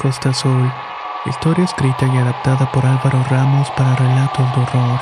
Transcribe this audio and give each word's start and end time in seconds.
Costa 0.00 0.30
Azul. 0.30 0.66
Historia 1.26 1.64
escrita 1.64 2.06
y 2.06 2.16
adaptada 2.16 2.72
por 2.72 2.86
Álvaro 2.86 3.22
Ramos 3.28 3.70
para 3.76 3.94
relatos 3.96 4.46
de 4.56 4.62
horror. 4.62 5.00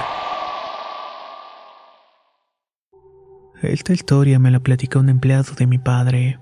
Esta 3.63 3.93
historia 3.93 4.41
me 4.41 4.51
la 4.51 4.59
platicó 4.59 4.99
un 4.99 5.09
empleado 5.09 5.55
de 5.57 5.69
mi 5.69 5.79
padre. 5.79 6.41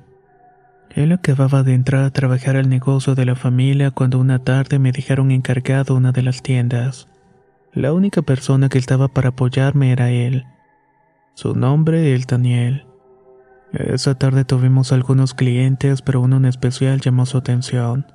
Él 0.89 1.13
acababa 1.13 1.65
de 1.65 1.75
entrar 1.75 2.05
a 2.05 2.11
trabajar 2.11 2.57
al 2.57 2.71
negocio 2.71 3.15
de 3.15 3.27
la 3.27 3.35
familia 3.35 3.91
cuando 3.91 4.19
una 4.19 4.39
tarde 4.39 4.79
me 4.79 4.91
dejaron 4.91 5.33
encargado 5.33 5.95
una 5.95 6.13
de 6.13 6.23
las 6.23 6.43
tiendas. 6.43 7.09
La 7.75 7.93
única 7.93 8.23
persona 8.23 8.71
que 8.71 8.79
estaba 8.79 9.09
para 9.09 9.31
apoyarme 9.31 9.93
era 9.93 10.09
él. 10.09 10.47
Su 11.35 11.55
nombre, 11.55 12.15
el 12.15 12.25
Daniel. 12.25 12.87
Esa 13.75 14.15
tarde 14.15 14.47
tuvimos 14.47 14.93
algunos 14.93 15.35
clientes, 15.35 16.01
pero 16.01 16.23
uno 16.23 16.39
en 16.39 16.47
especial 16.47 17.03
llamó 17.03 17.27
su 17.27 17.37
atención. 17.37 18.07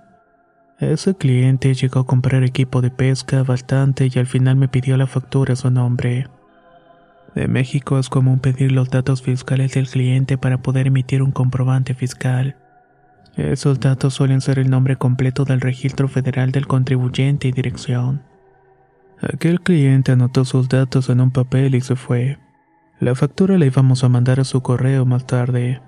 Ese 0.81 1.13
cliente 1.15 1.75
llegó 1.75 1.99
a 1.99 2.07
comprar 2.07 2.43
equipo 2.43 2.81
de 2.81 2.89
pesca 2.89 3.43
bastante 3.43 4.09
y 4.11 4.17
al 4.17 4.25
final 4.25 4.55
me 4.55 4.67
pidió 4.67 4.97
la 4.97 5.05
factura 5.05 5.53
a 5.53 5.55
su 5.55 5.69
nombre. 5.69 6.27
De 7.35 7.47
México 7.47 7.99
es 7.99 8.09
común 8.09 8.39
pedir 8.39 8.71
los 8.71 8.89
datos 8.89 9.21
fiscales 9.21 9.73
del 9.73 9.87
cliente 9.87 10.39
para 10.39 10.63
poder 10.63 10.87
emitir 10.87 11.21
un 11.21 11.31
comprobante 11.31 11.93
fiscal. 11.93 12.55
Esos 13.37 13.79
datos 13.79 14.15
suelen 14.15 14.41
ser 14.41 14.57
el 14.57 14.71
nombre 14.71 14.95
completo 14.95 15.45
del 15.45 15.61
registro 15.61 16.07
federal 16.07 16.51
del 16.51 16.65
contribuyente 16.65 17.47
y 17.47 17.51
dirección. 17.51 18.23
Aquel 19.21 19.61
cliente 19.61 20.11
anotó 20.11 20.45
sus 20.45 20.67
datos 20.67 21.09
en 21.09 21.21
un 21.21 21.29
papel 21.29 21.75
y 21.75 21.81
se 21.81 21.95
fue. 21.95 22.39
La 22.99 23.13
factura 23.13 23.59
la 23.59 23.67
íbamos 23.67 24.03
a 24.03 24.09
mandar 24.09 24.39
a 24.39 24.45
su 24.45 24.61
correo 24.61 25.05
más 25.05 25.27
tarde. 25.27 25.79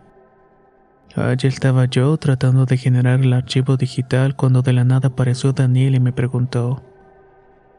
Allí 1.16 1.47
estaba 1.47 1.86
yo 1.86 2.17
tratando 2.17 2.66
de 2.66 2.75
generar 2.78 3.19
el 3.22 3.33
archivo 3.33 3.78
digital 3.78 4.36
cuando 4.36 4.64
de 4.64 4.73
la 4.73 4.83
nada 4.83 5.09
apareció 5.09 5.53
Daniel 5.53 5.94
y 5.94 6.00
me 6.00 6.11
preguntó. 6.11 6.81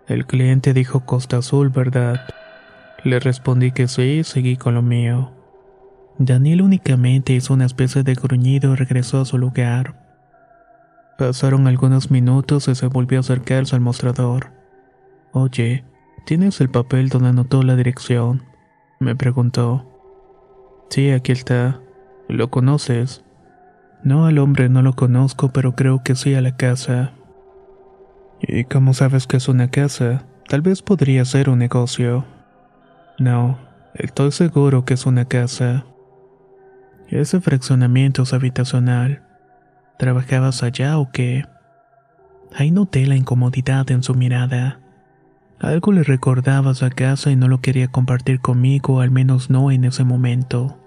El 0.06 0.24
cliente 0.26 0.72
dijo 0.72 1.04
Costa 1.04 1.38
Azul, 1.38 1.70
¿verdad? 1.70 2.28
Le 3.02 3.18
respondí 3.18 3.72
que 3.72 3.88
sí 3.88 4.18
y 4.20 4.24
seguí 4.24 4.56
con 4.56 4.74
lo 4.74 4.82
mío. 4.82 5.32
Daniel 6.18 6.62
únicamente 6.62 7.32
hizo 7.32 7.54
una 7.54 7.64
especie 7.64 8.04
de 8.04 8.14
gruñido 8.14 8.72
y 8.72 8.76
regresó 8.76 9.20
a 9.20 9.24
su 9.24 9.36
lugar. 9.36 10.00
Pasaron 11.18 11.66
algunos 11.66 12.12
minutos 12.12 12.68
y 12.68 12.74
se 12.76 12.86
volvió 12.86 13.18
a 13.18 13.20
acercarse 13.20 13.74
al 13.74 13.80
mostrador. 13.80 14.52
Oye, 15.32 15.84
¿tienes 16.24 16.60
el 16.60 16.70
papel 16.70 17.08
donde 17.08 17.30
anotó 17.30 17.64
la 17.64 17.74
dirección? 17.74 18.44
Me 19.00 19.16
preguntó. 19.16 19.90
Sí, 20.88 21.10
aquí 21.10 21.32
está. 21.32 21.80
¿Lo 22.28 22.50
conoces? 22.50 23.23
No, 24.04 24.26
al 24.26 24.38
hombre 24.38 24.68
no 24.68 24.82
lo 24.82 24.92
conozco, 24.92 25.50
pero 25.50 25.74
creo 25.74 26.02
que 26.04 26.14
sí 26.14 26.34
a 26.34 26.42
la 26.42 26.56
casa. 26.56 27.12
¿Y 28.42 28.64
cómo 28.64 28.92
sabes 28.92 29.26
que 29.26 29.38
es 29.38 29.48
una 29.48 29.70
casa? 29.70 30.26
Tal 30.46 30.60
vez 30.60 30.82
podría 30.82 31.24
ser 31.24 31.48
un 31.48 31.58
negocio. 31.58 32.26
No, 33.18 33.58
estoy 33.94 34.30
seguro 34.32 34.84
que 34.84 34.92
es 34.94 35.06
una 35.06 35.24
casa. 35.24 35.86
Ese 37.08 37.40
fraccionamiento 37.40 38.22
es 38.22 38.34
habitacional. 38.34 39.22
¿Trabajabas 39.98 40.62
allá 40.62 40.98
o 40.98 41.10
qué? 41.10 41.46
Ahí 42.54 42.70
noté 42.70 43.06
la 43.06 43.16
incomodidad 43.16 43.90
en 43.90 44.02
su 44.02 44.14
mirada. 44.14 44.80
Algo 45.60 45.92
le 45.92 46.02
recordaba 46.02 46.72
a 46.78 46.90
casa 46.90 47.30
y 47.30 47.36
no 47.36 47.48
lo 47.48 47.62
quería 47.62 47.88
compartir 47.88 48.40
conmigo, 48.40 49.00
al 49.00 49.10
menos 49.10 49.48
no 49.48 49.70
en 49.70 49.84
ese 49.84 50.04
momento. 50.04 50.78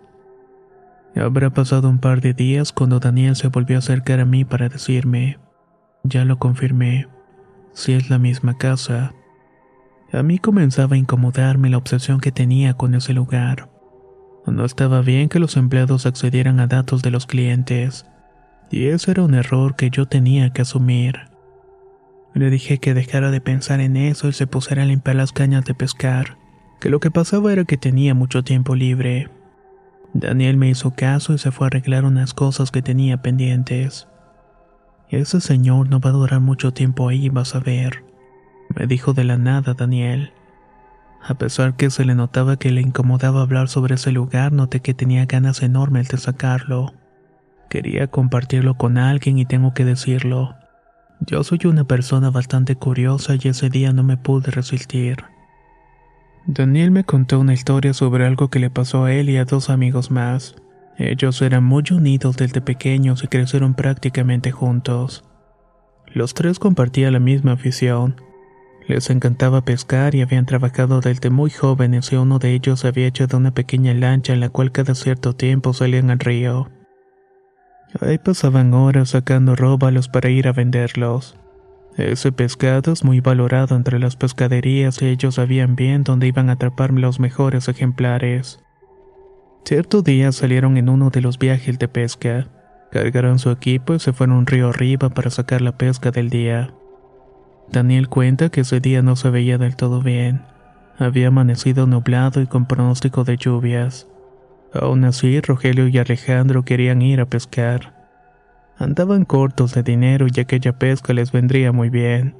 Habrá 1.19 1.49
pasado 1.49 1.89
un 1.89 1.97
par 1.97 2.21
de 2.21 2.33
días 2.33 2.71
cuando 2.71 2.99
Daniel 2.99 3.35
se 3.35 3.47
volvió 3.47 3.77
a 3.77 3.79
acercar 3.79 4.19
a 4.19 4.25
mí 4.25 4.45
para 4.45 4.69
decirme, 4.69 5.39
ya 6.03 6.25
lo 6.25 6.37
confirmé, 6.37 7.07
si 7.73 7.93
es 7.93 8.11
la 8.11 8.19
misma 8.19 8.57
casa. 8.57 9.13
A 10.13 10.21
mí 10.21 10.37
comenzaba 10.37 10.95
a 10.95 10.99
incomodarme 10.99 11.69
la 11.69 11.77
obsesión 11.77 12.19
que 12.19 12.31
tenía 12.31 12.75
con 12.75 12.93
ese 12.93 13.13
lugar. 13.13 13.69
No 14.45 14.63
estaba 14.63 15.01
bien 15.01 15.27
que 15.27 15.39
los 15.39 15.57
empleados 15.57 16.05
accedieran 16.05 16.59
a 16.59 16.67
datos 16.67 17.01
de 17.01 17.11
los 17.11 17.25
clientes, 17.25 18.05
y 18.69 18.85
ese 18.85 19.11
era 19.11 19.23
un 19.23 19.33
error 19.33 19.75
que 19.75 19.89
yo 19.89 20.05
tenía 20.05 20.51
que 20.51 20.61
asumir. 20.61 21.29
Le 22.33 22.51
dije 22.51 22.77
que 22.77 22.93
dejara 22.93 23.31
de 23.31 23.41
pensar 23.41 23.81
en 23.81 23.97
eso 23.97 24.27
y 24.27 24.33
se 24.33 24.45
pusiera 24.45 24.83
a 24.83 24.85
limpiar 24.85 25.15
las 25.15 25.31
cañas 25.31 25.65
de 25.65 25.73
pescar, 25.73 26.37
que 26.79 26.89
lo 26.89 26.99
que 26.99 27.09
pasaba 27.09 27.51
era 27.51 27.65
que 27.65 27.77
tenía 27.77 28.13
mucho 28.13 28.43
tiempo 28.43 28.75
libre. 28.75 29.29
Daniel 30.13 30.57
me 30.57 30.69
hizo 30.69 30.91
caso 30.91 31.33
y 31.33 31.37
se 31.37 31.51
fue 31.51 31.65
a 31.65 31.67
arreglar 31.67 32.05
unas 32.05 32.33
cosas 32.33 32.71
que 32.71 32.81
tenía 32.81 33.21
pendientes. 33.21 34.07
Ese 35.09 35.41
señor 35.41 35.89
no 35.89 35.99
va 35.99 36.09
a 36.09 36.13
durar 36.13 36.39
mucho 36.39 36.73
tiempo 36.73 37.09
ahí, 37.09 37.29
vas 37.29 37.55
a 37.55 37.59
ver, 37.59 38.03
me 38.75 38.87
dijo 38.87 39.13
de 39.13 39.23
la 39.23 39.37
nada 39.37 39.73
Daniel. 39.73 40.33
A 41.21 41.33
pesar 41.35 41.75
que 41.75 41.89
se 41.89 42.05
le 42.05 42.15
notaba 42.15 42.57
que 42.57 42.71
le 42.71 42.81
incomodaba 42.81 43.41
hablar 43.41 43.69
sobre 43.69 43.95
ese 43.95 44.11
lugar, 44.11 44.51
noté 44.51 44.81
que 44.81 44.93
tenía 44.93 45.25
ganas 45.25 45.61
enormes 45.61 46.09
de 46.09 46.17
sacarlo. 46.17 46.93
Quería 47.69 48.07
compartirlo 48.07 48.75
con 48.75 48.97
alguien 48.97 49.37
y 49.37 49.45
tengo 49.45 49.73
que 49.73 49.83
decirlo. 49.83 50.55
Yo 51.19 51.43
soy 51.43 51.59
una 51.65 51.83
persona 51.83 52.29
bastante 52.29 52.75
curiosa 52.75 53.35
y 53.35 53.47
ese 53.47 53.69
día 53.69 53.91
no 53.91 54.03
me 54.03 54.17
pude 54.17 54.51
resistir. 54.51 55.23
Daniel 56.49 56.91
me 56.91 57.03
contó 57.03 57.41
una 57.41 57.53
historia 57.53 57.93
sobre 57.93 58.25
algo 58.25 58.49
que 58.49 58.59
le 58.59 58.69
pasó 58.69 59.03
a 59.03 59.13
él 59.13 59.29
y 59.29 59.35
a 59.35 59.43
dos 59.43 59.69
amigos 59.69 60.11
más. 60.11 60.55
Ellos 60.97 61.41
eran 61.41 61.65
muy 61.65 61.83
unidos 61.91 62.37
desde 62.37 62.61
pequeños 62.61 63.21
y 63.21 63.27
crecieron 63.27 63.73
prácticamente 63.73 64.51
juntos. 64.51 65.25
Los 66.13 66.33
tres 66.33 66.57
compartían 66.57 67.11
la 67.11 67.19
misma 67.19 67.51
afición. 67.51 68.15
Les 68.87 69.09
encantaba 69.09 69.65
pescar 69.65 70.15
y 70.15 70.21
habían 70.21 70.45
trabajado 70.45 71.01
desde 71.01 71.29
muy 71.29 71.49
jóvenes 71.49 72.13
y 72.13 72.15
uno 72.15 72.39
de 72.39 72.53
ellos 72.53 72.85
había 72.85 73.07
hecho 73.07 73.27
de 73.27 73.35
una 73.35 73.53
pequeña 73.53 73.93
lancha 73.93 74.31
en 74.31 74.39
la 74.39 74.47
cual 74.47 74.71
cada 74.71 74.95
cierto 74.95 75.33
tiempo 75.33 75.73
salían 75.73 76.09
al 76.11 76.19
río. 76.19 76.69
Ahí 77.99 78.19
pasaban 78.19 78.73
horas 78.73 79.09
sacando 79.09 79.57
róbalos 79.57 80.07
para 80.07 80.29
ir 80.29 80.47
a 80.47 80.53
venderlos. 80.53 81.37
Ese 81.97 82.31
pescado 82.31 82.93
es 82.93 83.03
muy 83.03 83.21
valorado 83.21 83.75
entre 83.75 83.97
las 83.97 84.15
pescaderías 84.15 85.01
y 85.01 85.07
ellos 85.07 85.35
sabían 85.35 85.75
bien 85.75 86.03
dónde 86.03 86.27
iban 86.27 86.49
a 86.49 86.53
atrapar 86.53 86.91
los 86.91 87.19
mejores 87.19 87.67
ejemplares. 87.67 88.63
Cierto 89.65 90.03
día 90.03 90.31
salieron 90.31 90.77
en 90.77 90.89
uno 90.89 91.09
de 91.09 91.21
los 91.21 91.39
viajes 91.39 91.79
de 91.79 91.87
pesca, 91.87 92.47
cargaron 92.91 93.39
su 93.39 93.49
equipo 93.49 93.95
y 93.95 93.99
se 93.99 94.13
fueron 94.13 94.45
río 94.45 94.69
arriba 94.69 95.09
para 95.09 95.31
sacar 95.31 95.61
la 95.61 95.75
pesca 95.75 96.11
del 96.11 96.29
día. 96.29 96.71
Daniel 97.69 98.09
cuenta 98.09 98.49
que 98.49 98.61
ese 98.61 98.79
día 98.79 99.01
no 99.01 99.15
se 99.15 99.31
veía 99.31 99.57
del 99.57 99.75
todo 99.75 100.01
bien. 100.01 100.43
Había 100.99 101.29
amanecido 101.29 101.87
nublado 101.87 102.41
y 102.41 102.47
con 102.47 102.67
pronóstico 102.67 103.23
de 103.23 103.37
lluvias. 103.37 104.07
Aún 104.71 105.03
así, 105.03 105.41
Rogelio 105.41 105.87
y 105.87 105.97
Alejandro 105.97 106.63
querían 106.63 107.01
ir 107.01 107.21
a 107.21 107.25
pescar. 107.25 107.96
Andaban 108.79 109.25
cortos 109.25 109.73
de 109.73 109.81
dinero 109.81 110.27
y 110.31 110.39
aquella 110.39 110.77
pesca 110.77 111.13
les 111.13 111.31
vendría 111.31 111.71
muy 111.71 111.89
bien. 111.89 112.35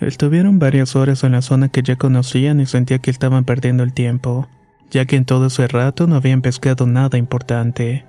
Estuvieron 0.00 0.58
varias 0.58 0.96
horas 0.96 1.22
en 1.24 1.32
la 1.32 1.42
zona 1.42 1.68
que 1.68 1.82
ya 1.82 1.96
conocían 1.96 2.58
y 2.58 2.66
sentía 2.66 2.98
que 2.98 3.10
estaban 3.10 3.44
perdiendo 3.44 3.82
el 3.82 3.92
tiempo, 3.92 4.48
ya 4.90 5.04
que 5.04 5.16
en 5.16 5.24
todo 5.24 5.46
ese 5.46 5.68
rato 5.68 6.06
no 6.06 6.16
habían 6.16 6.42
pescado 6.42 6.86
nada 6.86 7.18
importante. 7.18 8.06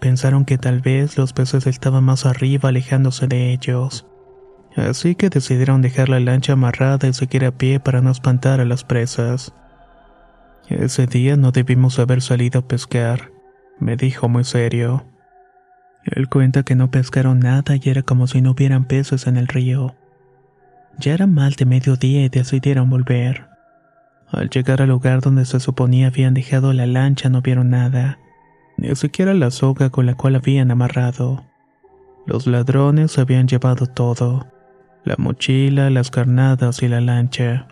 Pensaron 0.00 0.44
que 0.44 0.58
tal 0.58 0.80
vez 0.80 1.16
los 1.18 1.32
peces 1.32 1.66
estaban 1.66 2.04
más 2.04 2.24
arriba 2.24 2.68
alejándose 2.68 3.26
de 3.26 3.52
ellos. 3.52 4.06
Así 4.76 5.16
que 5.16 5.30
decidieron 5.30 5.82
dejar 5.82 6.08
la 6.08 6.20
lancha 6.20 6.52
amarrada 6.52 7.08
y 7.08 7.12
seguir 7.14 7.44
a 7.44 7.50
pie 7.50 7.80
para 7.80 8.00
no 8.00 8.10
espantar 8.10 8.60
a 8.60 8.64
las 8.64 8.84
presas. 8.84 9.52
Ese 10.68 11.06
día 11.06 11.36
no 11.36 11.50
debimos 11.50 11.98
haber 11.98 12.22
salido 12.22 12.60
a 12.60 12.68
pescar, 12.68 13.32
me 13.80 13.96
dijo 13.96 14.28
muy 14.28 14.44
serio. 14.44 15.04
Él 16.04 16.28
cuenta 16.28 16.62
que 16.62 16.74
no 16.74 16.90
pescaron 16.90 17.40
nada 17.40 17.76
y 17.76 17.88
era 17.88 18.02
como 18.02 18.26
si 18.26 18.40
no 18.40 18.52
hubieran 18.52 18.84
peces 18.84 19.26
en 19.26 19.36
el 19.36 19.48
río. 19.48 19.94
Ya 20.98 21.14
era 21.14 21.26
mal 21.26 21.52
de 21.54 21.64
mediodía 21.64 22.24
y 22.24 22.28
decidieron 22.28 22.90
volver. 22.90 23.46
Al 24.30 24.50
llegar 24.50 24.82
al 24.82 24.88
lugar 24.88 25.20
donde 25.20 25.44
se 25.44 25.60
suponía 25.60 26.08
habían 26.08 26.34
dejado 26.34 26.72
la 26.72 26.86
lancha 26.86 27.28
no 27.28 27.40
vieron 27.40 27.70
nada, 27.70 28.18
ni 28.76 28.94
siquiera 28.94 29.32
la 29.34 29.50
soga 29.50 29.90
con 29.90 30.06
la 30.06 30.14
cual 30.14 30.36
habían 30.36 30.70
amarrado. 30.70 31.44
Los 32.26 32.46
ladrones 32.46 33.18
habían 33.18 33.48
llevado 33.48 33.86
todo, 33.86 34.46
la 35.04 35.14
mochila, 35.16 35.88
las 35.88 36.10
carnadas 36.10 36.82
y 36.82 36.88
la 36.88 37.00
lancha. 37.00 37.68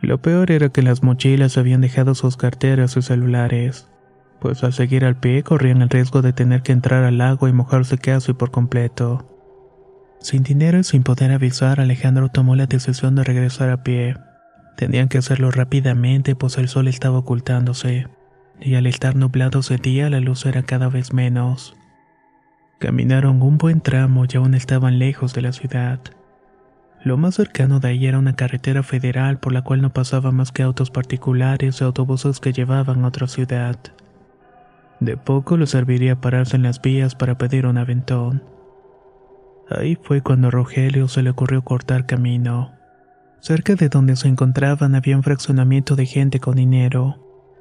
Lo 0.00 0.22
peor 0.22 0.50
era 0.50 0.70
que 0.70 0.82
las 0.82 1.02
mochilas 1.02 1.58
habían 1.58 1.82
dejado 1.82 2.14
sus 2.14 2.38
carteras 2.38 2.96
y 2.96 3.02
celulares, 3.02 3.86
pues 4.40 4.64
al 4.64 4.72
seguir 4.72 5.04
al 5.04 5.16
pie 5.16 5.42
corrían 5.42 5.82
el 5.82 5.88
riesgo 5.88 6.22
de 6.22 6.32
tener 6.32 6.62
que 6.62 6.72
entrar 6.72 7.04
al 7.04 7.20
agua 7.20 7.48
y 7.48 7.52
mojarse 7.52 7.98
casi 7.98 8.32
por 8.32 8.50
completo. 8.50 9.26
Sin 10.20 10.42
dinero 10.42 10.78
y 10.78 10.84
sin 10.84 11.02
poder 11.02 11.32
avisar, 11.32 11.80
Alejandro 11.80 12.28
tomó 12.28 12.56
la 12.56 12.66
decisión 12.66 13.14
de 13.14 13.24
regresar 13.24 13.70
a 13.70 13.82
pie. 13.82 14.16
Tenían 14.76 15.08
que 15.08 15.18
hacerlo 15.18 15.50
rápidamente, 15.50 16.34
pues 16.34 16.58
el 16.58 16.68
sol 16.68 16.88
estaba 16.88 17.18
ocultándose, 17.18 18.08
y 18.60 18.74
al 18.74 18.86
estar 18.86 19.16
nublado 19.16 19.60
ese 19.60 19.76
día 19.76 20.10
la 20.10 20.20
luz 20.20 20.44
era 20.46 20.62
cada 20.62 20.88
vez 20.88 21.12
menos. 21.12 21.76
Caminaron 22.78 23.42
un 23.42 23.58
buen 23.58 23.80
tramo 23.80 24.24
y 24.30 24.36
aún 24.36 24.54
estaban 24.54 24.98
lejos 24.98 25.34
de 25.34 25.42
la 25.42 25.52
ciudad. 25.52 26.00
Lo 27.02 27.16
más 27.16 27.34
cercano 27.34 27.80
de 27.80 27.88
ahí 27.88 28.06
era 28.06 28.18
una 28.18 28.36
carretera 28.36 28.82
federal 28.82 29.38
por 29.38 29.52
la 29.52 29.62
cual 29.62 29.80
no 29.80 29.90
pasaba 29.90 30.32
más 30.32 30.52
que 30.52 30.62
autos 30.62 30.90
particulares 30.90 31.80
o 31.80 31.86
autobuses 31.86 32.40
que 32.40 32.52
llevaban 32.52 33.04
a 33.04 33.08
otra 33.08 33.26
ciudad. 33.26 33.78
De 35.00 35.16
poco 35.16 35.56
le 35.56 35.66
serviría 35.66 36.20
pararse 36.20 36.56
en 36.56 36.62
las 36.62 36.80
vías 36.82 37.14
para 37.14 37.38
pedir 37.38 37.66
un 37.66 37.78
aventón. 37.78 38.44
Ahí 39.70 39.96
fue 40.02 40.20
cuando 40.20 40.48
a 40.48 40.50
Rogelio 40.50 41.08
se 41.08 41.22
le 41.22 41.30
ocurrió 41.30 41.62
cortar 41.62 42.04
camino. 42.04 42.72
Cerca 43.40 43.74
de 43.74 43.88
donde 43.88 44.16
se 44.16 44.28
encontraban 44.28 44.94
había 44.94 45.16
un 45.16 45.22
fraccionamiento 45.22 45.96
de 45.96 46.04
gente 46.04 46.40
con 46.40 46.56
dinero. 46.56 47.16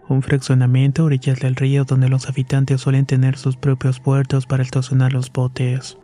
Un 0.09 0.21
fraccionamiento 0.21 1.03
a 1.03 1.05
orillas 1.05 1.39
del 1.39 1.55
río 1.55 1.85
donde 1.85 2.09
los 2.09 2.27
habitantes 2.27 2.81
suelen 2.81 3.05
tener 3.05 3.37
sus 3.37 3.55
propios 3.55 3.99
puertos 3.99 4.45
para 4.45 4.63
estacionar 4.63 5.13
los 5.13 5.31
botes. 5.31 5.97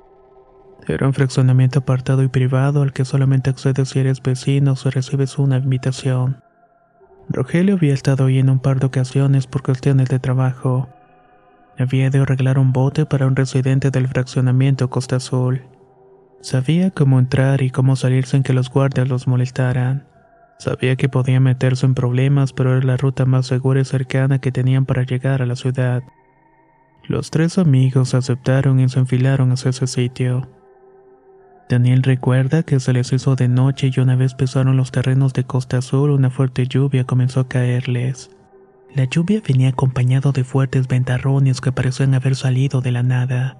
Era 0.88 1.08
un 1.08 1.14
fraccionamiento 1.14 1.80
apartado 1.80 2.24
y 2.24 2.28
privado 2.28 2.84
al 2.84 2.94
que 2.94 3.04
solamente 3.04 3.50
accedes 3.50 3.90
si 3.90 4.00
eres 4.00 4.22
vecino 4.22 4.74
o 4.74 4.90
recibes 4.90 5.38
una 5.40 5.58
invitación. 5.58 6.38
Rogelio 7.28 7.76
había 7.76 7.96
estado 7.96 8.26
ahí 8.26 8.38
en 8.38 8.52
un 8.52 8.60
par 8.60 8.80
de 8.80 8.86
ocasiones 8.86 9.48
por 9.48 9.64
cuestiones 9.64 10.08
de 10.10 10.20
trabajo. 10.20 10.88
Había 11.78 12.10
de 12.10 12.20
arreglar 12.20 12.58
un 12.58 12.72
bote 12.72 13.06
para 13.06 13.28
un 13.28 13.36
residente 13.36 13.92
del 13.92 14.08
fraccionamiento 14.08 14.90
Costa 14.90 15.18
Azul. 15.18 15.64
Sabía 16.42 16.92
cómo 16.92 17.20
entrar 17.20 17.62
y 17.62 17.70
cómo 17.70 17.96
salir 17.96 18.26
sin 18.26 18.44
que 18.44 18.54
los 18.54 18.70
guardias 18.70 19.10
los 19.10 19.28
molestaran. 19.28 20.08
Sabía 20.58 20.96
que 20.96 21.10
podía 21.10 21.40
meterse 21.40 21.86
en 21.86 21.94
problemas, 21.94 22.54
pero 22.54 22.78
era 22.78 22.86
la 22.86 22.98
ruta 22.98 23.26
más 23.26 23.48
segura 23.48 23.82
y 23.82 23.86
cercana 23.86 24.40
que 24.40 24.54
tenían 24.54 24.86
para 24.86 25.04
llegar 25.04 25.42
a 25.42 25.46
la 25.46 25.58
ciudad. 25.58 26.02
Los 27.08 27.30
tres 27.30 27.58
amigos 27.58 28.14
aceptaron 28.14 28.80
y 28.80 28.88
se 28.88 29.00
enfilaron 29.00 29.52
hacia 29.52 29.70
ese 29.70 29.88
sitio. 29.88 30.48
Daniel 31.68 32.04
recuerda 32.04 32.64
que 32.64 32.80
se 32.80 32.94
les 32.94 33.12
hizo 33.12 33.36
de 33.36 33.48
noche 33.48 33.92
y 33.94 34.00
una 34.00 34.16
vez 34.16 34.34
pisaron 34.34 34.78
los 34.78 34.92
terrenos 34.92 35.34
de 35.34 35.44
Costa 35.44 35.80
Azul 35.80 36.12
una 36.12 36.30
fuerte 36.30 36.68
lluvia 36.68 37.04
comenzó 37.04 37.42
a 37.42 37.48
caerles. 37.48 38.30
La 38.96 39.04
lluvia 39.04 39.42
venía 39.46 39.70
acompañado 39.70 40.32
de 40.32 40.46
fuertes 40.46 40.88
ventarrones 40.88 41.60
que 41.60 41.74
parecían 41.74 42.14
haber 42.14 42.38
salido 42.38 42.80
de 42.80 42.94
la 42.94 43.04
nada. 43.04 43.58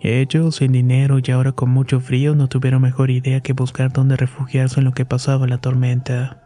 Ellos, 0.00 0.56
sin 0.56 0.70
dinero 0.70 1.18
y 1.20 1.30
ahora 1.32 1.50
con 1.50 1.70
mucho 1.70 1.98
frío, 1.98 2.36
no 2.36 2.48
tuvieron 2.48 2.80
mejor 2.80 3.10
idea 3.10 3.40
que 3.40 3.54
buscar 3.54 3.92
dónde 3.92 4.14
refugiarse 4.14 4.78
en 4.78 4.84
lo 4.84 4.92
que 4.92 5.04
pasaba 5.04 5.48
la 5.48 5.58
tormenta. 5.58 6.44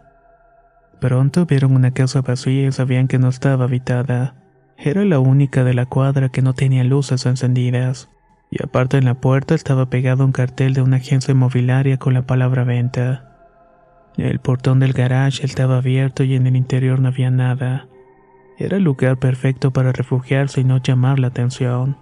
Pronto 0.99 1.44
vieron 1.44 1.75
una 1.75 1.91
casa 1.91 2.23
vacía 2.23 2.69
y 2.69 2.73
sabían 2.73 3.06
que 3.06 3.19
no 3.19 3.29
estaba 3.29 3.64
habitada. 3.64 4.35
Era 4.79 5.05
la 5.05 5.19
única 5.19 5.62
de 5.62 5.75
la 5.75 5.85
cuadra 5.85 6.31
que 6.31 6.41
no 6.41 6.55
tenía 6.55 6.85
luces 6.85 7.26
encendidas 7.26 8.08
y 8.50 8.62
aparte 8.62 8.97
en 8.97 9.05
la 9.05 9.20
puerta 9.20 9.55
estaba 9.55 9.91
pegado 9.91 10.25
un 10.25 10.32
cartel 10.32 10.73
de 10.73 10.81
una 10.81 10.97
agencia 10.97 11.32
inmobiliaria 11.32 11.99
con 11.99 12.14
la 12.14 12.23
palabra 12.23 12.64
venta. 12.64 13.26
El 14.17 14.38
portón 14.38 14.81
del 14.81 14.94
garage 14.94 15.44
estaba 15.44 15.76
abierto 15.76 16.25
y 16.25 16.35
en 16.35 16.47
el 16.47 16.56
interior 16.56 16.99
no 16.99 17.08
había 17.08 17.31
nada. 17.31 17.90
Era 18.61 18.77
el 18.77 18.85
lugar 18.85 19.17
perfecto 19.17 19.71
para 19.71 19.91
refugiarse 19.91 20.61
y 20.61 20.65
no 20.65 20.77
llamar 20.77 21.19
la 21.19 21.29
atención. 21.29 21.97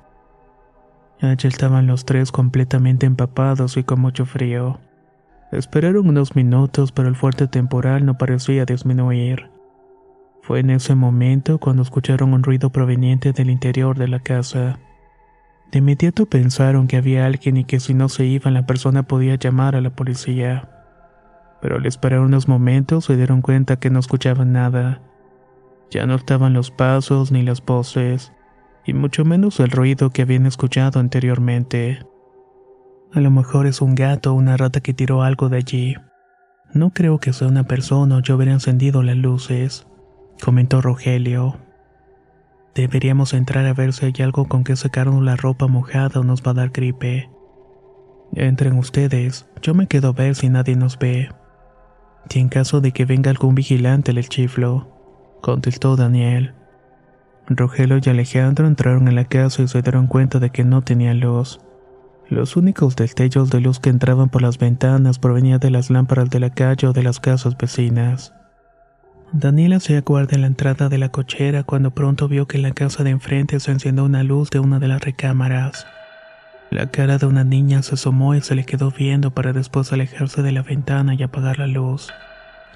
Allí 1.20 1.46
estaban 1.46 1.86
los 1.86 2.04
tres 2.04 2.32
completamente 2.32 3.06
empapados 3.06 3.76
y 3.76 3.84
con 3.84 4.00
mucho 4.00 4.26
frío. 4.26 4.80
Esperaron 5.52 6.08
unos 6.08 6.34
minutos, 6.34 6.90
pero 6.90 7.08
el 7.08 7.14
fuerte 7.14 7.46
temporal 7.46 8.04
no 8.04 8.18
parecía 8.18 8.64
disminuir. 8.64 9.50
Fue 10.42 10.58
en 10.58 10.70
ese 10.70 10.96
momento 10.96 11.58
cuando 11.58 11.82
escucharon 11.82 12.34
un 12.34 12.42
ruido 12.42 12.70
proveniente 12.70 13.32
del 13.32 13.50
interior 13.50 13.96
de 13.96 14.08
la 14.08 14.18
casa. 14.18 14.80
De 15.70 15.78
inmediato 15.78 16.26
pensaron 16.26 16.88
que 16.88 16.96
había 16.96 17.24
alguien 17.24 17.56
y 17.56 17.64
que 17.66 17.78
si 17.78 17.94
no 17.94 18.08
se 18.08 18.24
iban 18.24 18.54
la 18.54 18.66
persona 18.66 19.04
podía 19.04 19.36
llamar 19.36 19.76
a 19.76 19.80
la 19.80 19.90
policía. 19.90 20.68
Pero 21.62 21.76
al 21.76 21.86
esperar 21.86 22.18
unos 22.18 22.48
momentos 22.48 23.04
se 23.04 23.16
dieron 23.16 23.42
cuenta 23.42 23.76
que 23.76 23.90
no 23.90 24.00
escuchaban 24.00 24.52
nada. 24.52 25.02
Ya 25.90 26.06
no 26.06 26.14
estaban 26.14 26.52
los 26.52 26.70
pasos 26.70 27.32
ni 27.32 27.42
las 27.42 27.64
voces, 27.64 28.32
y 28.84 28.92
mucho 28.92 29.24
menos 29.24 29.60
el 29.60 29.70
ruido 29.70 30.10
que 30.10 30.22
habían 30.22 30.46
escuchado 30.46 31.00
anteriormente. 31.00 32.06
A 33.12 33.20
lo 33.20 33.30
mejor 33.30 33.66
es 33.66 33.80
un 33.80 33.94
gato 33.94 34.32
o 34.32 34.34
una 34.34 34.56
rata 34.56 34.80
que 34.80 34.92
tiró 34.94 35.22
algo 35.22 35.48
de 35.48 35.56
allí. 35.58 35.96
No 36.74 36.90
creo 36.90 37.18
que 37.18 37.32
sea 37.32 37.48
una 37.48 37.64
persona 37.64 38.16
o 38.16 38.20
yo 38.20 38.36
hubiera 38.36 38.52
encendido 38.52 39.02
las 39.02 39.16
luces, 39.16 39.86
comentó 40.42 40.82
Rogelio. 40.82 41.56
Deberíamos 42.74 43.32
entrar 43.32 43.64
a 43.66 43.72
ver 43.72 43.94
si 43.94 44.06
hay 44.06 44.14
algo 44.22 44.46
con 44.46 44.62
que 44.62 44.76
sacarnos 44.76 45.22
la 45.22 45.36
ropa 45.36 45.66
mojada 45.66 46.20
o 46.20 46.24
nos 46.24 46.42
va 46.42 46.50
a 46.50 46.54
dar 46.54 46.68
gripe. 46.68 47.30
Entren 48.34 48.78
ustedes, 48.78 49.48
yo 49.62 49.74
me 49.74 49.86
quedo 49.86 50.08
a 50.08 50.12
ver 50.12 50.34
si 50.34 50.50
nadie 50.50 50.76
nos 50.76 50.98
ve. 50.98 51.30
Y 52.28 52.38
en 52.38 52.50
caso 52.50 52.82
de 52.82 52.92
que 52.92 53.06
venga 53.06 53.30
algún 53.30 53.54
vigilante 53.54 54.10
el 54.10 54.28
chiflo, 54.28 54.97
contestó 55.40 55.96
Daniel. 55.96 56.54
Rogelio 57.48 57.98
y 58.04 58.08
Alejandro 58.10 58.66
entraron 58.66 59.08
en 59.08 59.14
la 59.14 59.24
casa 59.24 59.62
y 59.62 59.68
se 59.68 59.82
dieron 59.82 60.06
cuenta 60.06 60.38
de 60.38 60.50
que 60.50 60.64
no 60.64 60.82
tenía 60.82 61.14
luz. 61.14 61.60
Los 62.28 62.56
únicos 62.56 62.94
destellos 62.94 63.48
de 63.48 63.60
luz 63.60 63.80
que 63.80 63.88
entraban 63.88 64.28
por 64.28 64.42
las 64.42 64.58
ventanas 64.58 65.18
provenían 65.18 65.60
de 65.60 65.70
las 65.70 65.88
lámparas 65.88 66.28
de 66.28 66.40
la 66.40 66.50
calle 66.50 66.88
o 66.88 66.92
de 66.92 67.02
las 67.02 67.20
casas 67.20 67.56
vecinas. 67.56 68.34
Daniela 69.32 69.80
se 69.80 69.96
aguarda 69.96 70.34
en 70.34 70.42
la 70.42 70.46
entrada 70.46 70.88
de 70.88 70.98
la 70.98 71.10
cochera 71.10 71.62
cuando 71.62 71.90
pronto 71.90 72.28
vio 72.28 72.46
que 72.46 72.58
en 72.58 72.62
la 72.62 72.72
casa 72.72 73.02
de 73.02 73.10
enfrente 73.10 73.60
se 73.60 73.70
encendió 73.70 74.04
una 74.04 74.22
luz 74.22 74.50
de 74.50 74.58
una 74.58 74.78
de 74.78 74.88
las 74.88 75.00
recámaras. 75.00 75.86
La 76.70 76.90
cara 76.90 77.16
de 77.16 77.24
una 77.24 77.44
niña 77.44 77.82
se 77.82 77.94
asomó 77.94 78.34
y 78.34 78.42
se 78.42 78.54
le 78.54 78.64
quedó 78.64 78.90
viendo 78.90 79.30
para 79.30 79.54
después 79.54 79.90
alejarse 79.92 80.42
de 80.42 80.52
la 80.52 80.62
ventana 80.62 81.14
y 81.14 81.22
apagar 81.22 81.58
la 81.58 81.66
luz. 81.66 82.10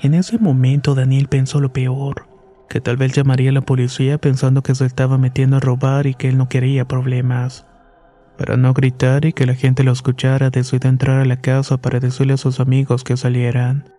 En 0.00 0.14
ese 0.14 0.38
momento 0.38 0.94
Daniel 0.94 1.28
pensó 1.28 1.60
lo 1.60 1.72
peor, 1.72 2.26
que 2.72 2.80
tal 2.80 2.96
vez 2.96 3.12
llamaría 3.12 3.50
a 3.50 3.52
la 3.52 3.60
policía 3.60 4.16
pensando 4.16 4.62
que 4.62 4.74
se 4.74 4.86
estaba 4.86 5.18
metiendo 5.18 5.58
a 5.58 5.60
robar 5.60 6.06
y 6.06 6.14
que 6.14 6.30
él 6.30 6.38
no 6.38 6.48
quería 6.48 6.88
problemas. 6.88 7.66
Para 8.38 8.56
no 8.56 8.72
gritar 8.72 9.26
y 9.26 9.34
que 9.34 9.44
la 9.44 9.54
gente 9.54 9.84
lo 9.84 9.92
escuchara, 9.92 10.48
decidió 10.48 10.88
entrar 10.88 11.20
a 11.20 11.26
la 11.26 11.36
casa 11.36 11.76
para 11.76 12.00
decirle 12.00 12.32
a 12.32 12.38
sus 12.38 12.60
amigos 12.60 13.04
que 13.04 13.18
salieran. 13.18 13.92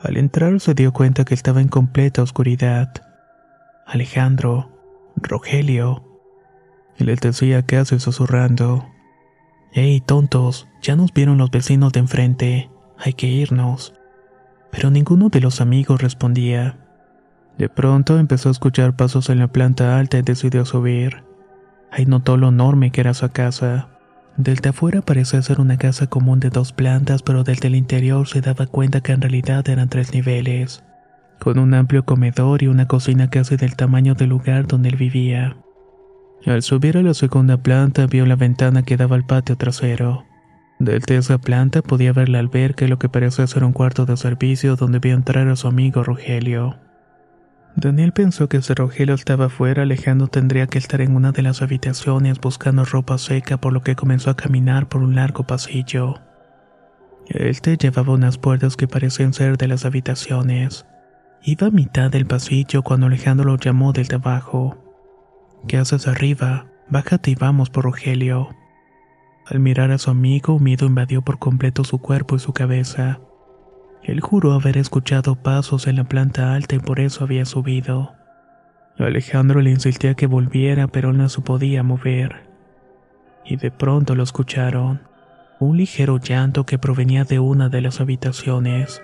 Al 0.00 0.16
entrar 0.16 0.58
se 0.60 0.72
dio 0.72 0.94
cuenta 0.94 1.26
que 1.26 1.34
estaba 1.34 1.60
en 1.60 1.68
completa 1.68 2.22
oscuridad. 2.22 2.90
Alejandro, 3.86 4.70
Rogelio. 5.16 6.04
Y 6.98 7.04
les 7.04 7.20
decía 7.20 7.66
casi 7.66 8.00
susurrando. 8.00 8.86
¡Ey, 9.74 10.00
tontos! 10.00 10.68
Ya 10.80 10.96
nos 10.96 11.12
vieron 11.12 11.36
los 11.36 11.50
vecinos 11.50 11.92
de 11.92 12.00
enfrente. 12.00 12.70
Hay 12.96 13.12
que 13.12 13.26
irnos. 13.26 13.92
Pero 14.70 14.90
ninguno 14.90 15.28
de 15.28 15.42
los 15.42 15.60
amigos 15.60 16.00
respondía. 16.00 16.78
De 17.58 17.68
pronto 17.68 18.18
empezó 18.18 18.48
a 18.48 18.52
escuchar 18.52 18.96
pasos 18.96 19.30
en 19.30 19.38
la 19.38 19.48
planta 19.48 19.98
alta 19.98 20.18
y 20.18 20.22
decidió 20.22 20.64
subir. 20.64 21.22
Ahí 21.90 22.06
notó 22.06 22.36
lo 22.36 22.48
enorme 22.48 22.90
que 22.90 23.00
era 23.00 23.14
su 23.14 23.28
casa. 23.30 23.88
Desde 24.36 24.70
afuera 24.70 25.00
parecía 25.00 25.40
ser 25.42 25.60
una 25.60 25.76
casa 25.76 26.08
común 26.08 26.40
de 26.40 26.50
dos 26.50 26.72
plantas, 26.72 27.22
pero 27.22 27.44
desde 27.44 27.68
el 27.68 27.76
interior 27.76 28.26
se 28.26 28.40
daba 28.40 28.66
cuenta 28.66 29.00
que 29.00 29.12
en 29.12 29.20
realidad 29.20 29.68
eran 29.68 29.88
tres 29.88 30.12
niveles, 30.12 30.82
con 31.38 31.60
un 31.60 31.72
amplio 31.72 32.04
comedor 32.04 32.64
y 32.64 32.66
una 32.66 32.88
cocina 32.88 33.30
casi 33.30 33.56
del 33.56 33.76
tamaño 33.76 34.14
del 34.14 34.30
lugar 34.30 34.66
donde 34.66 34.88
él 34.88 34.96
vivía. 34.96 35.56
Al 36.46 36.62
subir 36.62 36.98
a 36.98 37.02
la 37.02 37.14
segunda 37.14 37.58
planta 37.58 38.06
vio 38.06 38.26
la 38.26 38.34
ventana 38.34 38.82
que 38.82 38.96
daba 38.96 39.14
al 39.14 39.24
patio 39.24 39.56
trasero. 39.56 40.24
Desde 40.80 41.16
esa 41.16 41.38
planta 41.38 41.80
podía 41.80 42.12
ver 42.12 42.28
la 42.28 42.40
alberca 42.40 42.88
lo 42.88 42.98
que 42.98 43.08
parecía 43.08 43.46
ser 43.46 43.62
un 43.62 43.72
cuarto 43.72 44.04
de 44.04 44.16
servicio 44.16 44.74
donde 44.74 44.98
vio 44.98 45.14
entrar 45.14 45.46
a 45.46 45.54
su 45.54 45.68
amigo 45.68 46.02
Rogelio. 46.02 46.76
Daniel 47.76 48.12
pensó 48.12 48.48
que 48.48 48.62
si 48.62 48.72
Rogelio 48.72 49.14
estaba 49.14 49.46
afuera, 49.46 49.82
Alejandro 49.82 50.28
tendría 50.28 50.66
que 50.68 50.78
estar 50.78 51.00
en 51.00 51.16
una 51.16 51.32
de 51.32 51.42
las 51.42 51.60
habitaciones 51.60 52.40
buscando 52.40 52.84
ropa 52.84 53.18
seca, 53.18 53.56
por 53.56 53.72
lo 53.72 53.82
que 53.82 53.96
comenzó 53.96 54.30
a 54.30 54.36
caminar 54.36 54.88
por 54.88 55.02
un 55.02 55.16
largo 55.16 55.44
pasillo. 55.44 56.20
Este 57.26 57.76
llevaba 57.76 58.12
unas 58.12 58.38
puertas 58.38 58.76
que 58.76 58.86
parecían 58.86 59.32
ser 59.32 59.56
de 59.56 59.66
las 59.66 59.84
habitaciones. 59.84 60.86
Iba 61.42 61.66
a 61.66 61.70
mitad 61.70 62.10
del 62.10 62.26
pasillo 62.26 62.82
cuando 62.82 63.06
Alejandro 63.06 63.46
lo 63.46 63.56
llamó 63.56 63.92
desde 63.92 64.16
abajo. 64.16 64.78
¿Qué 65.66 65.76
haces 65.76 66.06
arriba? 66.06 66.66
Bájate 66.88 67.32
y 67.32 67.34
vamos 67.34 67.70
por 67.70 67.84
Rogelio. 67.84 68.50
Al 69.46 69.58
mirar 69.58 69.90
a 69.90 69.98
su 69.98 70.10
amigo, 70.10 70.58
miedo 70.58 70.86
invadió 70.86 71.22
por 71.22 71.38
completo 71.38 71.82
su 71.82 71.98
cuerpo 71.98 72.36
y 72.36 72.38
su 72.38 72.52
cabeza. 72.52 73.20
Él 74.04 74.20
juró 74.20 74.52
haber 74.52 74.76
escuchado 74.76 75.34
pasos 75.34 75.86
en 75.86 75.96
la 75.96 76.04
planta 76.04 76.54
alta 76.54 76.76
y 76.76 76.78
por 76.78 77.00
eso 77.00 77.24
había 77.24 77.46
subido. 77.46 78.14
Alejandro 78.98 79.60
le 79.62 79.70
insistía 79.70 80.14
que 80.14 80.26
volviera, 80.26 80.86
pero 80.88 81.12
no 81.12 81.28
se 81.28 81.40
podía 81.40 81.82
mover. 81.82 82.46
Y 83.44 83.56
de 83.56 83.70
pronto 83.70 84.14
lo 84.14 84.22
escucharon. 84.22 85.00
Un 85.58 85.78
ligero 85.78 86.18
llanto 86.18 86.64
que 86.66 86.78
provenía 86.78 87.24
de 87.24 87.38
una 87.38 87.70
de 87.70 87.80
las 87.80 88.00
habitaciones. 88.00 89.02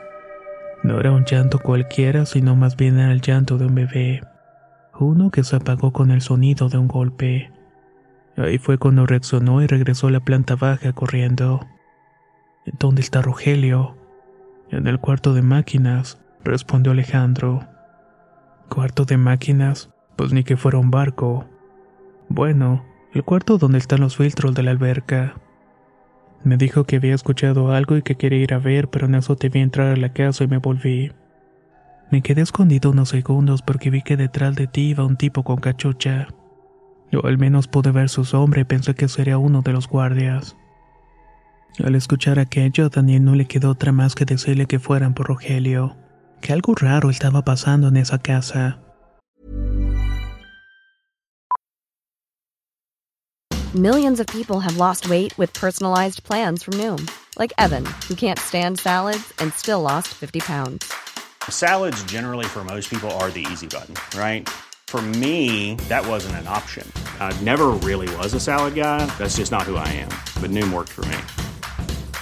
No 0.82 1.00
era 1.00 1.12
un 1.12 1.24
llanto 1.24 1.58
cualquiera, 1.58 2.26
sino 2.26 2.54
más 2.54 2.76
bien 2.76 2.98
era 2.98 3.12
el 3.12 3.22
llanto 3.22 3.56
de 3.56 3.66
un 3.66 3.74
bebé. 3.74 4.22
Uno 4.98 5.30
que 5.30 5.44
se 5.44 5.56
apagó 5.56 5.92
con 5.92 6.10
el 6.10 6.20
sonido 6.20 6.68
de 6.68 6.76
un 6.76 6.88
golpe. 6.88 7.50
Ahí 8.36 8.58
fue 8.58 8.78
cuando 8.78 9.06
reaccionó 9.06 9.62
y 9.62 9.66
regresó 9.66 10.08
a 10.08 10.10
la 10.10 10.20
planta 10.20 10.56
baja 10.56 10.92
corriendo. 10.92 11.66
¿Dónde 12.78 13.00
está 13.00 13.22
Rogelio? 13.22 13.99
En 14.70 14.86
el 14.86 15.00
cuarto 15.00 15.34
de 15.34 15.42
máquinas, 15.42 16.20
respondió 16.44 16.92
Alejandro. 16.92 17.66
¿Cuarto 18.68 19.04
de 19.04 19.16
máquinas? 19.16 19.90
Pues 20.14 20.32
ni 20.32 20.44
que 20.44 20.56
fuera 20.56 20.78
un 20.78 20.92
barco. 20.92 21.44
Bueno, 22.28 22.84
el 23.12 23.24
cuarto 23.24 23.58
donde 23.58 23.78
están 23.78 24.00
los 24.00 24.16
filtros 24.16 24.54
de 24.54 24.62
la 24.62 24.70
alberca. 24.70 25.34
Me 26.44 26.56
dijo 26.56 26.84
que 26.84 26.96
había 26.96 27.16
escuchado 27.16 27.72
algo 27.72 27.96
y 27.96 28.02
que 28.02 28.14
quería 28.14 28.38
ir 28.38 28.54
a 28.54 28.58
ver, 28.58 28.88
pero 28.88 29.06
en 29.06 29.16
eso 29.16 29.34
te 29.34 29.48
vi 29.48 29.58
entrar 29.58 29.88
a 29.88 29.96
la 29.96 30.12
casa 30.12 30.44
y 30.44 30.46
me 30.46 30.58
volví. 30.58 31.10
Me 32.12 32.22
quedé 32.22 32.42
escondido 32.42 32.92
unos 32.92 33.08
segundos 33.08 33.62
porque 33.62 33.90
vi 33.90 34.02
que 34.02 34.16
detrás 34.16 34.54
de 34.54 34.68
ti 34.68 34.90
iba 34.90 35.04
un 35.04 35.16
tipo 35.16 35.42
con 35.42 35.56
cachucha. 35.56 36.28
Yo 37.10 37.26
al 37.26 37.38
menos 37.38 37.66
pude 37.66 37.90
ver 37.90 38.08
su 38.08 38.24
sombra 38.24 38.60
y 38.60 38.64
pensé 38.64 38.94
que 38.94 39.08
sería 39.08 39.36
uno 39.36 39.62
de 39.62 39.72
los 39.72 39.88
guardias. 39.88 40.56
Al 41.78 41.94
escuchar 41.94 42.38
aquello, 42.38 42.88
Daniel 42.88 43.24
no 43.24 43.34
le 43.34 43.46
quedó 43.46 43.70
otra 43.70 43.92
más 43.92 44.14
que 44.14 44.24
decirle 44.24 44.66
que 44.66 44.78
fueran 44.78 45.14
por 45.14 45.28
Rogelio, 45.28 45.96
que 46.40 46.52
algo 46.52 46.74
raro 46.74 47.10
estaba 47.10 47.42
pasando 47.42 47.88
en 47.88 47.96
esa 47.96 48.18
casa. 48.18 48.78
Millions 53.74 54.18
of 54.18 54.26
people 54.26 54.58
have 54.58 54.76
lost 54.78 55.08
weight 55.08 55.32
with 55.38 55.54
personalized 55.54 56.24
plans 56.24 56.64
from 56.64 56.74
Noom, 56.74 57.08
like 57.38 57.52
Evan, 57.56 57.86
who 58.08 58.16
can't 58.16 58.38
stand 58.38 58.80
salads 58.80 59.32
and 59.38 59.54
still 59.54 59.80
lost 59.80 60.08
50 60.08 60.40
pounds. 60.40 60.92
Salads, 61.48 62.02
generally, 62.04 62.46
for 62.46 62.64
most 62.64 62.90
people, 62.90 63.08
are 63.22 63.30
the 63.30 63.46
easy 63.52 63.68
button, 63.68 63.94
right? 64.18 64.48
For 64.88 65.00
me, 65.00 65.76
that 65.88 66.04
wasn't 66.04 66.34
an 66.38 66.48
option. 66.48 66.84
I 67.20 67.32
never 67.42 67.68
really 67.68 68.12
was 68.16 68.34
a 68.34 68.40
salad 68.40 68.74
guy. 68.74 69.06
That's 69.18 69.36
just 69.36 69.52
not 69.52 69.62
who 69.62 69.76
I 69.76 69.86
am. 69.86 70.08
But 70.42 70.50
Noom 70.50 70.72
worked 70.72 70.90
for 70.90 71.02
me. 71.02 71.18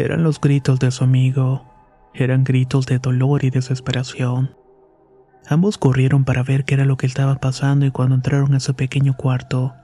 Eran 0.00 0.22
los 0.22 0.40
gritos 0.40 0.80
de 0.80 0.90
su 0.90 1.04
amigo. 1.04 1.62
Eran 2.14 2.42
gritos 2.42 2.86
de 2.86 2.98
dolor 2.98 3.44
y 3.44 3.50
desesperación. 3.50 4.56
Ambos 5.46 5.76
corrieron 5.76 6.24
para 6.24 6.42
ver 6.42 6.64
qué 6.64 6.74
era 6.74 6.86
lo 6.86 6.96
que 6.96 7.06
estaba 7.06 7.34
pasando 7.34 7.84
y 7.84 7.90
cuando 7.90 8.14
entraron 8.14 8.54
a 8.54 8.56
ese 8.56 8.72
pequeño 8.72 9.14
cuarto, 9.14 9.74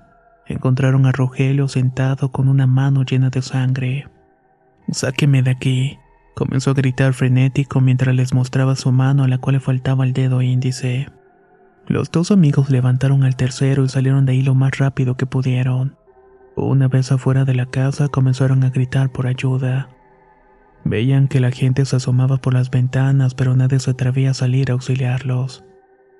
encontraron 0.47 1.05
a 1.05 1.13
Rogelio 1.13 1.69
sentado 1.69 2.33
con 2.33 2.49
una 2.49 2.67
mano 2.67 3.03
llena 3.03 3.29
de 3.29 3.43
sangre. 3.43 4.09
Sáqueme 4.91 5.43
de 5.43 5.51
aquí, 5.51 5.99
comenzó 6.35 6.71
a 6.71 6.75
gritar 6.75 7.13
frenético 7.13 7.83
mientras 7.83 8.15
les 8.15 8.33
mostraba 8.33 8.75
su 8.75 8.93
mano 8.93 9.25
a 9.25 9.29
la 9.29 9.37
cual 9.37 9.57
le 9.57 9.61
faltaba 9.61 10.05
el 10.05 10.15
dedo 10.15 10.41
índice. 10.41 11.09
Los 11.89 12.11
dos 12.11 12.31
amigos 12.31 12.71
levantaron 12.71 13.23
al 13.23 13.37
tercero 13.37 13.85
y 13.85 13.91
salieron 13.91 14.25
de 14.25 14.33
ahí 14.33 14.43
lo 14.43 14.55
más 14.55 14.79
rápido 14.79 15.19
que 15.19 15.27
pudieron. 15.27 15.97
Una 16.57 16.89
vez 16.89 17.13
afuera 17.13 17.45
de 17.45 17.55
la 17.55 17.67
casa 17.67 18.09
comenzaron 18.09 18.65
a 18.65 18.71
gritar 18.71 19.13
por 19.13 19.27
ayuda. 19.27 19.91
Veían 20.85 21.29
que 21.29 21.41
la 21.41 21.51
gente 21.51 21.85
se 21.85 21.97
asomaba 21.97 22.37
por 22.39 22.55
las 22.55 22.71
ventanas, 22.71 23.35
pero 23.35 23.57
nadie 23.57 23.79
se 23.81 23.91
atrevía 23.91 24.31
a 24.31 24.35
salir 24.35 24.71
a 24.71 24.75
auxiliarlos. 24.75 25.65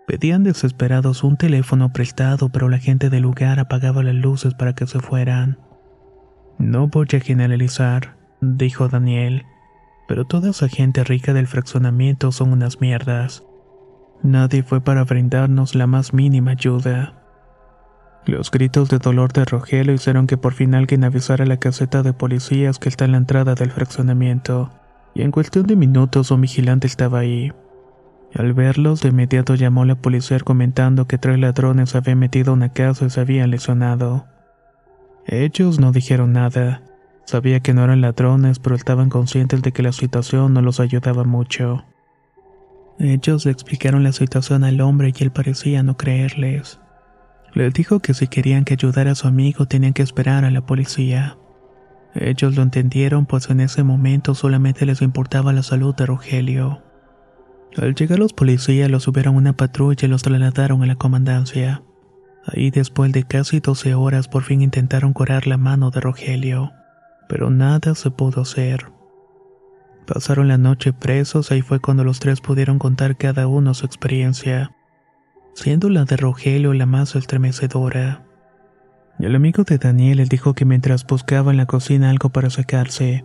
Pedían 0.07 0.45
desesperados 0.45 1.25
un 1.25 1.37
teléfono 1.37 1.93
prestado, 1.93 2.49
pero 2.49 2.69
la 2.69 2.79
gente 2.79 3.11
del 3.11 3.23
lugar 3.23 3.59
apagaba 3.59 4.03
las 4.03 4.15
luces 4.15 4.55
para 4.55 4.75
que 4.75 4.87
se 4.87 5.01
fueran. 5.01 5.59
No 6.59 6.89
voy 6.89 7.07
a 7.13 7.21
generalizar, 7.21 8.17
dijo 8.41 8.89
Daniel, 8.89 9.45
pero 10.09 10.25
toda 10.25 10.51
esa 10.51 10.69
gente 10.69 11.03
rica 11.05 11.33
del 11.35 11.49
fraccionamiento 11.49 12.31
son 12.31 12.53
unas 12.53 12.81
mierdas. 12.81 13.45
Nadie 14.23 14.63
fue 14.63 14.81
para 14.81 15.05
brindarnos 15.05 15.75
la 15.75 15.87
más 15.87 16.15
mínima 16.15 16.53
ayuda. 16.53 17.26
Los 18.27 18.51
gritos 18.51 18.89
de 18.89 18.99
dolor 18.99 19.33
de 19.33 19.45
Rogelio 19.45 19.95
hicieron 19.95 20.27
que 20.27 20.37
por 20.37 20.53
fin 20.53 20.75
alguien 20.75 21.05
avisara 21.05 21.45
a 21.45 21.47
la 21.47 21.59
caseta 21.59 22.03
de 22.03 22.13
policías 22.13 22.81
que 22.81 22.89
está 22.89 23.05
en 23.05 23.13
la 23.13 23.19
entrada 23.19 23.55
del 23.55 23.71
fraccionamiento, 23.71 24.73
y 25.15 25.23
en 25.23 25.31
cuestión 25.31 25.67
de 25.69 25.77
minutos 25.77 26.33
un 26.33 26.41
vigilante 26.41 26.89
estaba 26.89 27.21
ahí. 27.21 27.53
Al 28.35 28.53
verlos, 28.53 29.01
de 29.01 29.11
inmediato 29.11 29.55
llamó 29.55 29.85
la 29.85 29.95
policía 29.95 30.41
comentando 30.41 31.07
que 31.07 31.19
tres 31.19 31.39
ladrones 31.39 31.95
habían 31.95 32.19
metido 32.19 32.53
una 32.53 32.71
casa 32.71 33.07
y 33.07 33.11
se 33.11 33.21
habían 33.21 33.53
lesionado. 33.53 34.27
Ellos 35.27 35.79
no 35.79 35.93
dijeron 35.93 36.33
nada. 36.33 36.83
Sabía 37.27 37.61
que 37.61 37.75
no 37.75 37.85
eran 37.85 38.01
ladrones, 38.01 38.59
pero 38.59 38.75
estaban 38.75 39.09
conscientes 39.09 39.63
de 39.63 39.73
que 39.73 39.85
la 39.85 39.93
situación 39.93 40.53
no 40.53 40.63
los 40.63 40.81
ayudaba 40.81 41.23
mucho. 41.23 41.85
Ellos 42.99 43.47
le 43.47 43.53
explicaron 43.53 44.03
la 44.03 44.13
situación 44.13 44.65
al 44.65 44.81
hombre 44.81 45.13
y 45.17 45.23
él 45.23 45.31
parecía 45.31 45.85
no 45.85 45.97
creerles. 45.97 46.81
Les 47.57 47.73
dijo 47.73 48.01
que 48.01 48.13
si 48.13 48.29
querían 48.29 48.67
que 48.67 48.75
ayudara 48.75 49.13
a 49.13 49.15
su 49.15 49.27
amigo 49.27 49.65
tenían 49.65 49.95
que 49.95 50.03
esperar 50.03 50.45
a 50.45 50.51
la 50.51 50.67
policía. 50.67 51.39
Ellos 52.15 52.55
lo 52.55 52.63
entendieron 52.63 53.25
pues 53.25 53.49
en 53.49 53.61
ese 53.61 53.83
momento 53.83 54.35
solamente 54.35 54.85
les 54.85 55.01
importaba 55.01 55.55
la 55.55 55.63
salud 55.63 55.95
de 55.95 56.05
Rogelio. 56.05 56.83
Al 57.79 57.95
llegar 57.95 58.19
los 58.19 58.35
policías 58.35 58.91
los 58.91 59.05
subieron 59.05 59.37
a 59.37 59.39
una 59.39 59.57
patrulla 59.57 60.05
y 60.05 60.11
los 60.11 60.23
trasladaron 60.23 60.83
a 60.83 60.87
la 60.87 60.97
comandancia. 60.97 61.83
Ahí 62.45 62.71
después 62.71 63.11
de 63.13 63.25
casi 63.25 63.61
12 63.61 63.95
horas 63.95 64.29
por 64.29 64.43
fin 64.43 64.61
intentaron 64.61 65.15
curar 65.15 65.47
la 65.47 65.57
mano 65.57 65.91
de 65.91 66.03
Rogelio, 66.03 66.73
pero 67.27 67.49
nada 67.49 67.95
se 67.95 68.11
pudo 68.11 68.43
hacer. 68.43 68.93
Pasaron 70.07 70.49
la 70.49 70.59
noche 70.59 70.93
presos, 70.93 71.51
ahí 71.51 71.63
fue 71.63 71.81
cuando 71.81 72.05
los 72.05 72.21
tres 72.21 72.43
pudieron 72.43 72.79
contar 72.79 73.17
cada 73.17 73.47
uno 73.47 73.73
su 73.73 73.87
experiencia 73.87 74.76
siendo 75.57 75.89
la 75.89 76.05
de 76.05 76.19
Rogelio 76.19 76.75
la 76.75 76.85
más 76.85 77.17
estremecedora. 77.17 78.23
El 79.19 79.35
amigo 79.35 79.65
de 79.65 79.79
Daniel 79.79 80.19
le 80.19 80.27
dijo 80.27 80.53
que 80.53 80.67
mientras 80.67 81.07
buscaba 81.07 81.51
en 81.51 81.57
la 81.57 81.65
cocina 81.65 82.11
algo 82.11 82.29
para 82.29 82.51
secarse, 82.51 83.25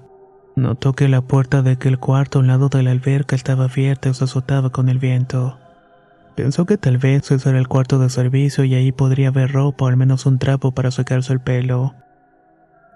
notó 0.55 0.93
que 0.93 1.09
la 1.09 1.21
puerta 1.21 1.61
de 1.61 1.71
aquel 1.71 1.99
cuarto 1.99 2.39
al 2.39 2.47
lado 2.47 2.69
de 2.69 2.83
la 2.83 2.91
alberca 2.91 3.35
estaba 3.35 3.65
abierta 3.65 4.09
y 4.09 4.13
se 4.13 4.23
azotaba 4.23 4.69
con 4.69 4.87
el 4.87 4.97
viento. 4.97 5.59
Pensó 6.37 6.65
que 6.65 6.77
tal 6.77 6.97
vez 6.97 7.29
ese 7.31 7.49
era 7.49 7.59
el 7.59 7.67
cuarto 7.67 7.99
de 7.99 8.09
servicio 8.09 8.63
y 8.63 8.75
ahí 8.75 8.93
podría 8.93 9.27
haber 9.27 9.51
ropa 9.51 9.85
o 9.85 9.87
al 9.89 9.97
menos 9.97 10.25
un 10.25 10.39
trapo 10.39 10.71
para 10.73 10.89
secarse 10.89 11.33
el 11.33 11.41
pelo. 11.41 11.95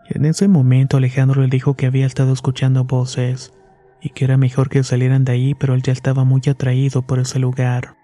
En 0.06 0.24
ese 0.24 0.48
momento 0.48 0.96
Alejandro 0.96 1.42
le 1.42 1.50
dijo 1.50 1.74
que 1.74 1.88
había 1.88 2.06
estado 2.06 2.32
escuchando 2.32 2.86
voces, 2.86 3.52
y 4.02 4.12
que 4.12 4.24
era 4.24 4.38
mejor 4.38 4.70
que 4.70 4.84
salieran 4.84 5.26
de 5.26 5.34
ahí, 5.34 5.56
pero 5.56 5.74
él 5.74 5.82
ya 5.82 5.92
estaba 5.92 6.24
muy 6.24 6.42
atraído 6.48 7.02
por 7.02 7.20
ese 7.20 7.40
lugar. 7.40 7.96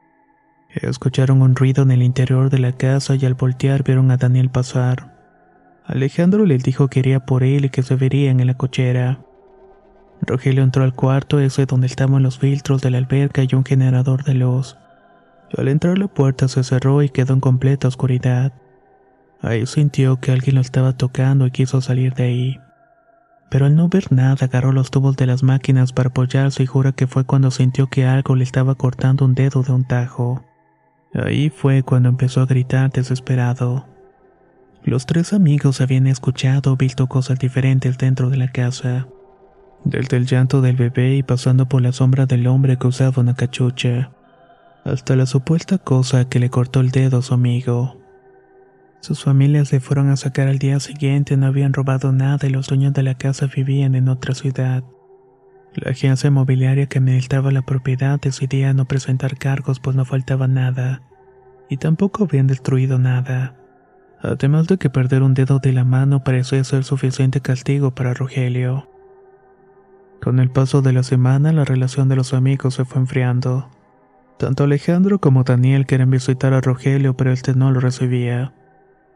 Escucharon 0.74 1.42
un 1.42 1.56
ruido 1.56 1.84
en 1.84 1.92
el 1.92 2.02
interior 2.02 2.50
de 2.50 2.60
la 2.60 2.72
casa 2.72 3.16
y 3.16 3.26
al 3.26 3.34
voltear 3.34 3.84
vieron 3.84 4.10
a 4.10 4.18
Daniel 4.18 4.50
pasar. 4.50 5.12
Alejandro 5.86 6.46
les 6.46 6.64
dijo 6.64 6.88
que 6.88 7.00
iría 7.00 7.26
por 7.26 7.44
él 7.44 7.66
y 7.66 7.70
que 7.70 7.84
se 7.84 7.96
verían 7.96 8.40
en 8.40 8.48
la 8.48 8.54
cochera. 8.54 9.20
Rogelio 10.22 10.64
entró 10.64 10.84
al 10.84 10.94
cuarto, 10.94 11.40
ese 11.40 11.66
donde 11.66 11.88
estaban 11.88 12.24
los 12.24 12.40
filtros 12.40 12.82
de 12.82 12.92
la 12.92 13.00
alberca 13.00 13.44
y 13.44 13.54
un 13.54 13.66
generador 13.66 14.24
de 14.24 14.36
luz. 14.36 14.78
Al 15.58 15.68
entrar 15.68 15.98
la 15.98 16.08
puerta 16.08 16.48
se 16.48 16.64
cerró 16.64 17.02
y 17.02 17.10
quedó 17.10 17.34
en 17.34 17.42
completa 17.42 17.90
oscuridad. 17.90 18.54
Ahí 19.42 19.66
sintió 19.66 20.22
que 20.22 20.32
alguien 20.32 20.56
lo 20.56 20.62
estaba 20.62 20.96
tocando 20.96 21.48
y 21.48 21.52
quiso 21.52 21.82
salir 21.82 22.14
de 22.14 22.24
ahí. 22.24 22.60
Pero 23.50 23.66
al 23.66 23.76
no 23.76 23.90
ver 23.90 24.14
nada 24.14 24.38
agarró 24.46 24.72
los 24.72 24.92
tubos 24.92 25.18
de 25.18 25.26
las 25.26 25.44
máquinas 25.44 25.92
para 25.92 26.10
apoyarse 26.10 26.64
y 26.64 26.68
jura 26.68 26.94
que 26.94 27.08
fue 27.08 27.26
cuando 27.26 27.52
sintió 27.52 27.88
que 27.88 28.06
algo 28.06 28.36
le 28.36 28.46
estaba 28.46 28.76
cortando 28.76 29.26
un 29.26 29.34
dedo 29.34 29.64
de 29.64 29.74
un 29.74 29.84
tajo. 29.84 30.46
Ahí 31.14 31.50
fue 31.50 31.84
cuando 31.84 32.10
empezó 32.10 32.42
a 32.42 32.46
gritar 32.46 32.92
desesperado. 32.92 33.86
Los 34.84 35.06
tres 35.06 35.34
amigos 35.34 35.82
habían 35.82 36.08
escuchado 36.08 36.74
o 36.74 36.78
visto 36.78 37.08
cosas 37.08 37.38
diferentes 37.38 37.98
dentro 37.98 38.30
de 38.30 38.38
la 38.38 38.48
casa. 38.48 39.08
Desde 39.84 40.18
el 40.18 40.26
llanto 40.26 40.62
del 40.62 40.76
bebé 40.76 41.16
y 41.16 41.24
pasando 41.24 41.68
por 41.68 41.82
la 41.82 41.92
sombra 41.92 42.26
del 42.26 42.48
hombre 42.48 42.78
que 42.78 42.88
usaba 42.88 43.22
una 43.22 43.36
cachucha, 43.36 44.12
hasta 44.86 45.16
la 45.16 45.26
supuesta 45.26 45.78
cosa 45.78 46.30
que 46.30 46.40
le 46.40 46.50
cortó 46.50 46.80
el 46.80 46.92
dedo 46.92 47.20
a 47.20 47.22
su 47.22 47.34
amigo. 47.34 47.98
Sus 49.02 49.24
familias 49.24 49.68
se 49.68 49.80
fueron 49.80 50.10
a 50.10 50.16
sacar 50.16 50.48
al 50.48 50.60
día 50.60 50.80
siguiente, 50.80 51.36
no 51.36 51.48
habían 51.48 51.74
robado 51.74 52.12
nada 52.12 52.48
y 52.48 52.52
los 52.52 52.68
dueños 52.68 52.94
de 52.94 53.04
la 53.04 53.16
casa 53.16 53.48
vivían 53.48 53.96
en 53.96 54.10
otra 54.10 54.34
ciudad. 54.36 54.84
La 55.74 55.92
agencia 55.92 56.28
inmobiliaria 56.28 56.88
que 56.88 56.98
administraba 56.98 57.52
la 57.52 57.62
propiedad 57.62 58.20
decidía 58.20 58.74
no 58.74 58.86
presentar 58.86 59.38
cargos 59.38 59.80
pues 59.80 59.96
no 59.96 60.04
faltaba 60.04 60.48
nada, 60.48 61.02
y 61.70 61.78
tampoco 61.78 62.26
habían 62.26 62.48
destruido 62.48 63.00
nada. 63.00 63.56
Además 64.22 64.68
de 64.68 64.78
que 64.78 64.90
perder 64.90 65.24
un 65.24 65.34
dedo 65.34 65.60
de 65.60 65.72
la 65.72 65.86
mano 65.86 66.24
parecía 66.24 66.64
ser 66.64 66.84
suficiente 66.84 67.42
castigo 67.42 67.96
para 67.96 68.14
Rogelio. 68.14 68.90
Con 70.22 70.40
el 70.40 70.52
paso 70.52 70.82
de 70.82 70.94
la 70.94 71.04
semana, 71.04 71.52
la 71.52 71.66
relación 71.66 72.10
de 72.10 72.16
los 72.18 72.34
amigos 72.34 72.76
se 72.76 72.86
fue 72.86 73.02
enfriando. 73.02 73.70
Tanto 74.38 74.66
Alejandro 74.66 75.20
como 75.20 75.44
Daniel 75.44 75.86
querían 75.86 76.12
visitar 76.12 76.54
a 76.54 76.62
Rogelio, 76.62 77.16
pero 77.16 77.32
este 77.32 77.56
no 77.56 77.72
lo 77.72 77.80
recibía. 77.80 78.54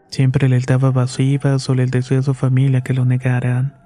Siempre 0.07 0.49
le 0.49 0.59
daba 0.59 0.91
vacivas 0.91 1.69
o 1.69 1.75
le 1.75 1.85
decía 1.85 2.19
a 2.19 2.23
su 2.23 2.33
familia 2.33 2.81
que 2.81 2.93
lo 2.93 3.05
negaran. 3.05 3.84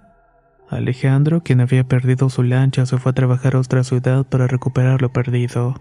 Alejandro, 0.70 1.42
quien 1.42 1.62
había 1.62 1.84
perdido 1.84 2.30
su 2.30 2.44
lancha, 2.44 2.86
se 2.86 2.98
fue 2.98 3.12
a 3.12 3.16
trabajar 3.16 3.56
a 3.56 3.60
otra 3.60 3.84
ciudad 3.84 4.26
para 4.26 4.48
recuperar 4.48 5.02
lo 5.02 5.12
perdido. 5.12 5.76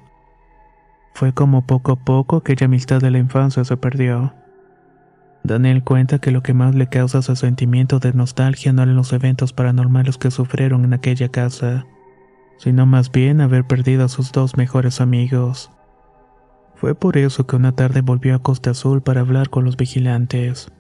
Fue 1.12 1.34
como 1.34 1.66
poco 1.66 1.92
a 1.92 1.96
poco 1.96 2.36
aquella 2.36 2.66
amistad 2.66 3.00
de 3.00 3.10
la 3.10 3.18
infancia 3.18 3.64
se 3.64 3.76
perdió. 3.76 4.32
Daniel 5.44 5.84
cuenta 5.84 6.18
que 6.18 6.30
lo 6.30 6.42
que 6.42 6.54
más 6.54 6.74
le 6.74 6.88
causa 6.88 7.18
ese 7.18 7.36
sentimiento 7.36 7.98
de 7.98 8.12
nostalgia 8.12 8.72
no 8.72 8.82
eran 8.82 8.96
los 8.96 9.12
eventos 9.12 9.52
paranormales 9.52 10.16
que 10.16 10.30
sufrieron 10.30 10.84
en 10.84 10.94
aquella 10.94 11.28
casa, 11.28 11.86
sino 12.56 12.86
más 12.86 13.12
bien 13.12 13.40
haber 13.40 13.64
perdido 13.64 14.04
a 14.04 14.08
sus 14.08 14.32
dos 14.32 14.56
mejores 14.56 15.00
amigos. 15.00 15.70
Fue 16.76 16.94
por 16.94 17.16
eso 17.18 17.46
que 17.46 17.56
una 17.56 17.72
tarde 17.72 18.00
volvió 18.00 18.34
a 18.34 18.42
Costa 18.42 18.70
Azul 18.70 19.02
para 19.02 19.20
hablar 19.20 19.50
con 19.50 19.64
los 19.64 19.76
vigilantes. 19.76 20.70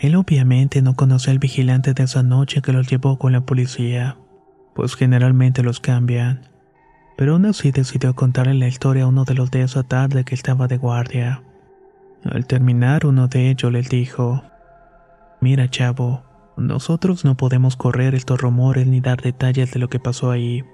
Él 0.00 0.16
obviamente 0.16 0.80
no 0.80 0.94
conocía 0.94 1.30
al 1.30 1.38
vigilante 1.38 1.92
de 1.92 2.04
esa 2.04 2.22
noche 2.22 2.62
que 2.62 2.72
los 2.72 2.88
llevó 2.88 3.18
con 3.18 3.32
la 3.32 3.42
policía, 3.42 4.16
pues 4.74 4.96
generalmente 4.96 5.62
los 5.62 5.78
cambian. 5.78 6.48
Pero 7.18 7.34
aún 7.34 7.44
así 7.44 7.70
decidió 7.70 8.14
contarle 8.14 8.54
la 8.54 8.66
historia 8.66 9.04
a 9.04 9.08
uno 9.08 9.24
de 9.24 9.34
los 9.34 9.50
de 9.50 9.60
esa 9.60 9.82
tarde 9.82 10.24
que 10.24 10.34
estaba 10.34 10.68
de 10.68 10.78
guardia. 10.78 11.42
Al 12.24 12.46
terminar, 12.46 13.04
uno 13.04 13.28
de 13.28 13.50
ellos 13.50 13.70
les 13.70 13.90
dijo: 13.90 14.42
Mira, 15.42 15.68
chavo, 15.68 16.22
nosotros 16.56 17.26
no 17.26 17.36
podemos 17.36 17.76
correr 17.76 18.14
estos 18.14 18.40
rumores 18.40 18.86
ni 18.86 19.00
dar 19.02 19.20
detalles 19.20 19.70
de 19.70 19.80
lo 19.80 19.90
que 19.90 20.00
pasó 20.00 20.30
ahí. 20.30 20.64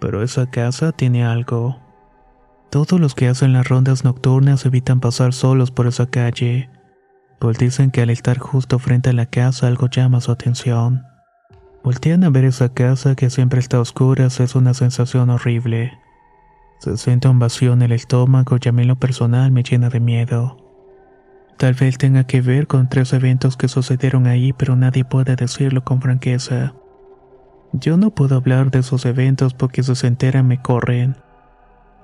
Pero 0.00 0.24
esa 0.24 0.50
casa 0.50 0.90
tiene 0.90 1.24
algo. 1.24 1.78
Todos 2.68 2.98
los 2.98 3.14
que 3.14 3.28
hacen 3.28 3.52
las 3.52 3.68
rondas 3.68 4.02
nocturnas 4.02 4.66
evitan 4.66 4.98
pasar 4.98 5.34
solos 5.34 5.70
por 5.70 5.86
esa 5.86 6.06
calle 6.06 6.68
pues 7.40 7.58
dicen 7.58 7.90
que 7.90 8.02
al 8.02 8.10
estar 8.10 8.38
justo 8.38 8.78
frente 8.78 9.10
a 9.10 9.12
la 9.14 9.26
casa 9.26 9.66
algo 9.66 9.88
llama 9.88 10.20
su 10.20 10.30
atención. 10.30 11.06
Voltean 11.82 12.22
a 12.22 12.30
ver 12.30 12.44
esa 12.44 12.68
casa 12.68 13.16
que 13.16 13.30
siempre 13.30 13.58
está 13.58 13.78
a 13.78 13.80
oscuras, 13.80 14.38
es 14.40 14.54
una 14.54 14.74
sensación 14.74 15.30
horrible. 15.30 15.98
Se 16.80 16.98
siente 16.98 17.28
un 17.28 17.38
vacío 17.38 17.72
en 17.72 17.80
el 17.80 17.92
estómago 17.92 18.58
y 18.62 18.68
a 18.68 18.72
mí 18.72 18.84
lo 18.84 18.96
personal 18.96 19.50
me 19.50 19.62
llena 19.62 19.88
de 19.88 20.00
miedo. 20.00 20.58
Tal 21.56 21.72
vez 21.72 21.96
tenga 21.96 22.24
que 22.24 22.42
ver 22.42 22.66
con 22.66 22.90
tres 22.90 23.12
eventos 23.14 23.56
que 23.56 23.68
sucedieron 23.68 24.26
ahí, 24.26 24.52
pero 24.52 24.76
nadie 24.76 25.04
puede 25.06 25.34
decirlo 25.34 25.82
con 25.82 26.02
franqueza. 26.02 26.74
Yo 27.72 27.96
no 27.96 28.10
puedo 28.10 28.36
hablar 28.36 28.70
de 28.70 28.80
esos 28.80 29.06
eventos 29.06 29.54
porque 29.54 29.82
si 29.82 29.94
se 29.94 30.06
enteran 30.06 30.46
me 30.46 30.60
corren. 30.60 31.16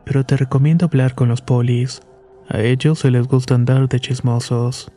Pero 0.05 0.25
te 0.25 0.39
recomiendo 0.39 0.87
hablar 0.87 1.15
con 1.15 1.29
los 1.29 1.43
polis. 1.43 2.01
A 2.49 2.61
ellos 2.61 3.01
se 3.01 3.11
les 3.11 3.27
gusta 3.29 3.55
andar 3.55 3.89
de 3.89 4.01
chismosos. 4.01 4.91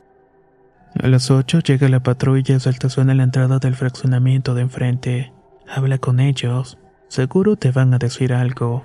A 0.95 1.07
las 1.07 1.29
8 1.29 1.59
llega 1.59 1.87
la 1.87 2.01
patrulla 2.01 2.55
y 2.55 2.69
estaciona 2.69 3.11
en 3.11 3.19
la 3.19 3.23
entrada 3.23 3.59
del 3.59 3.75
fraccionamiento 3.75 4.55
de 4.55 4.61
enfrente. 4.63 5.31
Habla 5.67 5.99
con 5.99 6.19
ellos. 6.19 6.77
Seguro 7.07 7.55
te 7.55 7.71
van 7.71 7.93
a 7.93 7.99
decir 7.99 8.33
algo. 8.33 8.83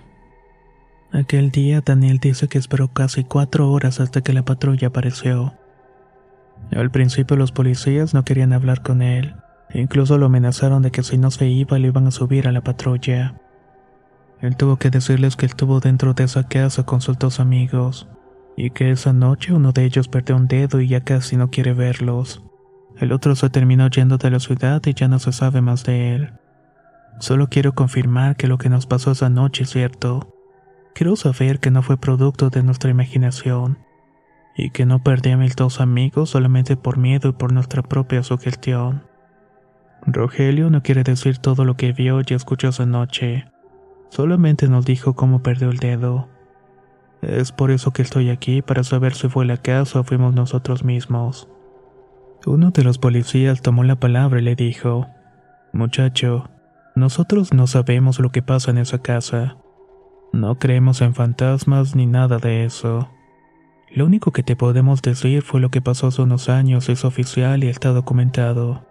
Aquel 1.13 1.51
día 1.51 1.81
Daniel 1.81 2.19
dice 2.19 2.47
que 2.47 2.59
esperó 2.59 2.89
casi 2.89 3.25
cuatro 3.25 3.71
horas 3.71 4.01
hasta 4.01 4.21
que 4.21 4.33
la 4.33 4.45
patrulla 4.45 4.89
apareció. 4.89 5.55
Al 6.73 6.91
principio 6.91 7.37
los 7.37 7.53
policías 7.53 8.15
no 8.15 8.25
querían 8.25 8.53
hablar 8.53 8.83
con 8.83 9.01
él. 9.01 9.35
Incluso 9.73 10.19
lo 10.19 10.27
amenazaron 10.27 10.83
de 10.83 10.91
que 10.91 11.03
si 11.03 11.17
no 11.19 11.31
se 11.31 11.47
iba 11.47 11.79
le 11.79 11.89
iban 11.89 12.07
a 12.07 12.11
subir 12.11 12.47
a 12.47 12.53
la 12.53 12.61
patrulla. 12.61 13.35
Él 14.41 14.57
tuvo 14.57 14.77
que 14.77 14.91
decirles 14.91 15.37
que 15.37 15.47
estuvo 15.47 15.81
dentro 15.81 16.13
de 16.13 16.25
esa 16.25 16.47
casa 16.47 16.85
con 16.85 17.01
sus 17.01 17.19
dos 17.19 17.41
amigos 17.41 18.07
y 18.57 18.71
que 18.71 18.91
esa 18.91 19.13
noche 19.13 19.53
uno 19.53 19.73
de 19.73 19.85
ellos 19.85 20.09
perdió 20.09 20.37
un 20.37 20.47
dedo 20.47 20.81
y 20.81 20.89
ya 20.89 21.03
casi 21.03 21.37
no 21.37 21.51
quiere 21.51 21.73
verlos. 21.73 22.43
El 22.99 23.13
otro 23.13 23.35
se 23.35 23.51
terminó 23.51 23.89
yendo 23.89 24.19
de 24.19 24.31
la 24.31 24.41
ciudad 24.41 24.81
y 24.87 24.95
ya 24.95 25.09
no 25.09 25.19
se 25.19 25.33
sabe 25.33 25.61
más 25.61 25.85
de 25.85 26.15
él. 26.15 26.33
Solo 27.19 27.49
quiero 27.49 27.75
confirmar 27.75 28.37
que 28.37 28.49
lo 28.49 28.59
que 28.59 28.69
nos 28.69 28.87
pasó 28.87 29.13
esa 29.13 29.29
noche 29.29 29.65
es 29.65 29.71
cierto. 29.71 30.35
Quiero 30.95 31.17
saber 31.17 31.59
que 31.59 31.71
no 31.71 31.83
fue 31.83 31.97
producto 31.97 32.51
de 32.51 32.63
nuestra 32.63 32.91
imaginación 32.91 33.79
y 34.57 34.71
que 34.71 34.87
no 34.87 35.03
perdí 35.03 35.31
a 35.31 35.37
mis 35.37 35.57
dos 35.57 35.81
amigos 35.81 36.31
solamente 36.31 36.77
por 36.77 36.99
miedo 36.99 37.31
y 37.31 37.33
por 37.33 37.53
nuestra 37.53 37.83
propia 37.83 38.23
sugestión. 38.23 39.03
Rogelio 40.07 40.71
no 40.71 40.83
quiere 40.83 41.03
decir 41.03 41.39
todo 41.39 41.65
lo 41.65 41.77
que 41.77 41.93
vio 41.93 42.21
y 42.21 42.35
escuchó 42.35 42.69
esa 42.69 42.87
noche. 42.87 43.47
Solamente 44.11 44.69
nos 44.69 44.85
dijo 44.85 45.15
cómo 45.15 45.43
perdió 45.43 45.71
el 45.71 45.79
dedo. 45.79 46.29
Es 47.29 47.53
por 47.53 47.71
eso 47.71 47.93
que 47.93 48.03
estoy 48.03 48.31
aquí, 48.31 48.63
para 48.63 48.85
saber 48.85 49.15
si 49.15 49.29
fue 49.29 49.47
la 49.47 49.57
casa 49.57 50.01
o 50.01 50.05
fuimos 50.05 50.35
nosotros 50.35 50.85
mismos. 50.85 51.49
Uno 52.47 52.71
de 52.71 52.85
los 52.85 52.99
policías 52.99 53.63
tomó 53.63 53.85
la 53.85 53.97
palabra 53.97 54.41
y 54.41 54.45
le 54.45 54.55
dijo, 54.55 55.07
Muchacho, 55.73 56.51
nosotros 56.95 57.53
no 57.53 57.67
sabemos 57.67 58.21
lo 58.21 58.31
que 58.31 58.43
pasa 58.43 58.71
en 58.71 58.79
esa 58.79 58.99
casa. 58.99 59.57
No 60.33 60.59
creemos 60.59 61.01
en 61.01 61.15
fantasmas 61.15 61.97
ni 61.97 62.07
nada 62.07 62.39
de 62.39 62.65
eso. 62.65 63.09
Lo 63.91 64.05
único 64.05 64.33
que 64.33 64.43
te 64.43 64.57
podemos 64.57 65.01
decir 65.03 65.43
fue 65.43 65.61
lo 65.61 65.71
que 65.71 65.81
pasó 65.81 66.09
hace 66.09 66.21
unos 66.23 66.49
años, 66.49 66.89
es 66.89 67.05
oficial 67.05 67.65
y 67.65 67.69
está 67.69 67.91
documentado. 67.91 68.87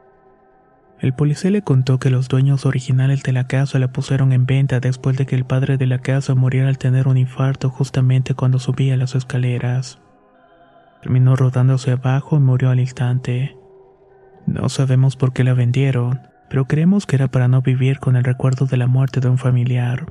El 1.04 1.12
policía 1.12 1.52
le 1.52 1.64
contó 1.64 2.00
que 2.00 2.10
los 2.10 2.30
dueños 2.30 2.66
originales 2.66 3.24
de 3.24 3.34
la 3.34 3.46
casa 3.46 3.78
la 3.78 3.92
pusieron 3.92 4.32
en 4.32 4.46
venta 4.46 4.80
después 4.80 5.18
de 5.18 5.26
que 5.26 5.36
el 5.36 5.44
padre 5.44 5.76
de 5.76 5.86
la 5.86 6.00
casa 6.00 6.34
muriera 6.34 6.70
al 6.70 6.78
tener 6.78 7.10
un 7.10 7.18
infarto 7.18 7.70
justamente 7.70 8.36
cuando 8.36 8.58
subía 8.58 8.96
las 8.96 9.14
escaleras. 9.14 10.00
Terminó 11.02 11.36
rodándose 11.36 11.92
abajo 11.92 12.38
y 12.38 12.40
murió 12.40 12.70
al 12.70 12.80
instante. 12.80 13.58
No 14.48 14.70
sabemos 14.70 15.18
por 15.18 15.34
qué 15.34 15.44
la 15.44 15.54
vendieron, 15.54 16.22
pero 16.50 16.68
creemos 16.68 17.06
que 17.06 17.18
era 17.18 17.28
para 17.28 17.50
no 17.50 17.62
vivir 17.62 18.00
con 18.00 18.16
el 18.16 18.24
recuerdo 18.24 18.66
de 18.66 18.78
la 18.78 18.88
muerte 18.88 19.20
de 19.20 19.28
un 19.28 19.38
familiar. 19.38 20.06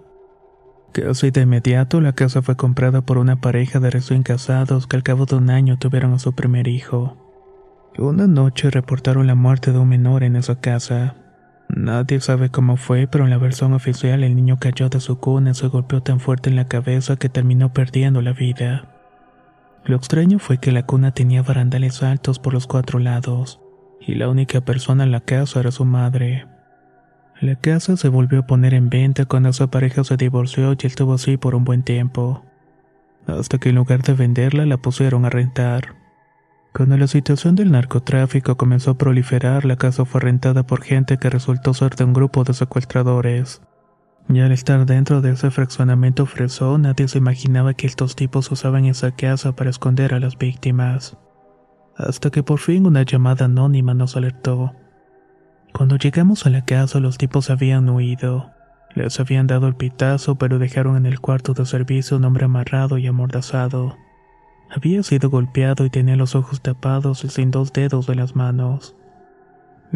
Casi 0.92 1.30
de 1.30 1.40
inmediato 1.40 2.02
la 2.02 2.12
casa 2.12 2.42
fue 2.42 2.56
comprada 2.56 3.00
por 3.00 3.16
una 3.16 3.40
pareja 3.40 3.80
de 3.80 3.88
recién 3.88 4.22
casados 4.22 4.86
que 4.86 4.96
al 4.96 5.02
cabo 5.02 5.24
de 5.24 5.36
un 5.36 5.48
año 5.48 5.78
tuvieron 5.78 6.12
a 6.12 6.18
su 6.18 6.34
primer 6.34 6.68
hijo. 6.68 7.16
Una 7.98 8.26
noche 8.26 8.70
reportaron 8.70 9.26
la 9.26 9.34
muerte 9.34 9.70
de 9.70 9.78
un 9.78 9.88
menor 9.88 10.22
en 10.22 10.36
esa 10.36 10.60
casa. 10.60 11.14
Nadie 11.68 12.20
sabe 12.20 12.48
cómo 12.48 12.76
fue, 12.76 13.06
pero 13.06 13.24
en 13.24 13.30
la 13.30 13.36
versión 13.36 13.74
oficial 13.74 14.24
el 14.24 14.34
niño 14.34 14.58
cayó 14.58 14.88
de 14.88 14.98
su 14.98 15.18
cuna 15.18 15.50
y 15.50 15.54
se 15.54 15.68
golpeó 15.68 16.02
tan 16.02 16.18
fuerte 16.18 16.48
en 16.48 16.56
la 16.56 16.68
cabeza 16.68 17.16
que 17.16 17.28
terminó 17.28 17.72
perdiendo 17.72 18.22
la 18.22 18.32
vida. 18.32 18.88
Lo 19.84 19.96
extraño 19.96 20.38
fue 20.38 20.58
que 20.58 20.72
la 20.72 20.86
cuna 20.86 21.12
tenía 21.12 21.42
barandales 21.42 22.02
altos 22.02 22.38
por 22.38 22.54
los 22.54 22.66
cuatro 22.66 22.98
lados, 22.98 23.60
y 24.00 24.14
la 24.14 24.28
única 24.28 24.62
persona 24.62 25.04
en 25.04 25.12
la 25.12 25.20
casa 25.20 25.60
era 25.60 25.70
su 25.70 25.84
madre. 25.84 26.46
La 27.40 27.56
casa 27.56 27.96
se 27.96 28.08
volvió 28.08 28.40
a 28.40 28.46
poner 28.46 28.72
en 28.72 28.88
venta 28.88 29.26
cuando 29.26 29.52
su 29.52 29.68
pareja 29.68 30.02
se 30.04 30.16
divorció 30.16 30.72
y 30.72 30.86
estuvo 30.86 31.14
así 31.14 31.36
por 31.36 31.54
un 31.54 31.64
buen 31.64 31.82
tiempo. 31.82 32.44
Hasta 33.26 33.58
que 33.58 33.68
en 33.68 33.74
lugar 33.74 34.02
de 34.02 34.14
venderla 34.14 34.64
la 34.64 34.76
pusieron 34.78 35.24
a 35.24 35.30
rentar. 35.30 36.01
Cuando 36.74 36.96
la 36.96 37.06
situación 37.06 37.54
del 37.54 37.70
narcotráfico 37.70 38.56
comenzó 38.56 38.92
a 38.92 38.98
proliferar, 38.98 39.66
la 39.66 39.76
casa 39.76 40.06
fue 40.06 40.22
rentada 40.22 40.66
por 40.66 40.82
gente 40.82 41.18
que 41.18 41.28
resultó 41.28 41.74
ser 41.74 41.96
de 41.96 42.04
un 42.04 42.14
grupo 42.14 42.44
de 42.44 42.54
secuestradores. 42.54 43.60
Y 44.30 44.40
al 44.40 44.52
estar 44.52 44.86
dentro 44.86 45.20
de 45.20 45.32
ese 45.32 45.50
fraccionamiento 45.50 46.24
fresón, 46.24 46.82
nadie 46.82 47.08
se 47.08 47.18
imaginaba 47.18 47.74
que 47.74 47.86
estos 47.86 48.16
tipos 48.16 48.50
usaban 48.50 48.86
esa 48.86 49.10
casa 49.10 49.54
para 49.54 49.68
esconder 49.68 50.14
a 50.14 50.20
las 50.20 50.38
víctimas. 50.38 51.18
Hasta 51.94 52.30
que 52.30 52.42
por 52.42 52.58
fin 52.58 52.86
una 52.86 53.02
llamada 53.02 53.44
anónima 53.44 53.92
nos 53.92 54.16
alertó. 54.16 54.72
Cuando 55.74 55.96
llegamos 55.96 56.46
a 56.46 56.50
la 56.50 56.64
casa 56.64 57.00
los 57.00 57.18
tipos 57.18 57.50
habían 57.50 57.88
huido. 57.90 58.50
Les 58.94 59.20
habían 59.20 59.46
dado 59.46 59.68
el 59.68 59.74
pitazo 59.74 60.36
pero 60.36 60.58
dejaron 60.58 60.96
en 60.96 61.04
el 61.04 61.20
cuarto 61.20 61.52
de 61.52 61.66
servicio 61.66 62.16
un 62.16 62.24
hombre 62.24 62.46
amarrado 62.46 62.96
y 62.96 63.06
amordazado. 63.06 63.96
Había 64.74 65.02
sido 65.02 65.28
golpeado 65.28 65.84
y 65.84 65.90
tenía 65.90 66.16
los 66.16 66.34
ojos 66.34 66.62
tapados 66.62 67.24
y 67.24 67.28
sin 67.28 67.50
dos 67.50 67.74
dedos 67.74 68.06
de 68.06 68.14
las 68.14 68.34
manos. 68.34 68.96